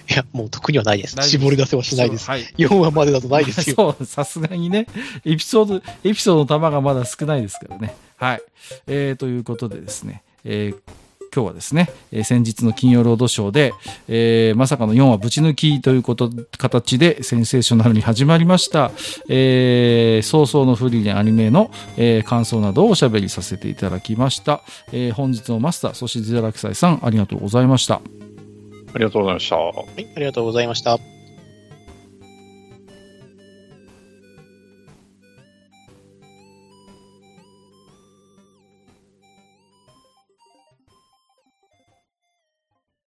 [0.09, 1.15] いや、もう特にはないです。
[1.21, 2.29] 絞り出せはしないです。
[2.29, 3.95] はい、4話までだとないですよ。
[4.05, 4.87] さすがにね、
[5.25, 7.95] エピソード、エピソードの玉がまだ少ないですからね。
[8.15, 8.41] はい。
[8.87, 10.79] えー、ということでですね、えー
[11.37, 13.71] 今日はですね、えー、先日の金曜ロードショーで、
[14.07, 18.89] えー、まさかの4話ぶち抜きということ形でセンセーショナルに始まりました、
[19.29, 28.01] えー、早々のフリーレンアニメの、えー、感想などをおしゃべりさせていただきました、えー、本日のマスターそしてゼラキサイさんありがとうございました
[28.93, 29.57] ありがとうございました。
[29.57, 31.16] はい、ありがとうございました。